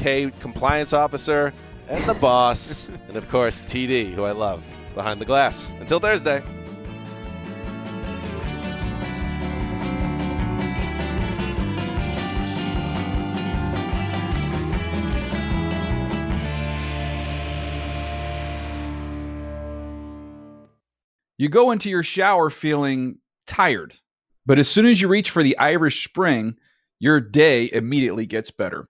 [0.00, 1.52] Y2K compliance officer
[1.88, 5.70] and the boss, and of course TD, who I love, behind the glass.
[5.80, 6.42] Until Thursday.
[21.38, 23.94] You go into your shower feeling tired,
[24.44, 26.56] but as soon as you reach for the Irish Spring,
[26.98, 28.89] your day immediately gets better.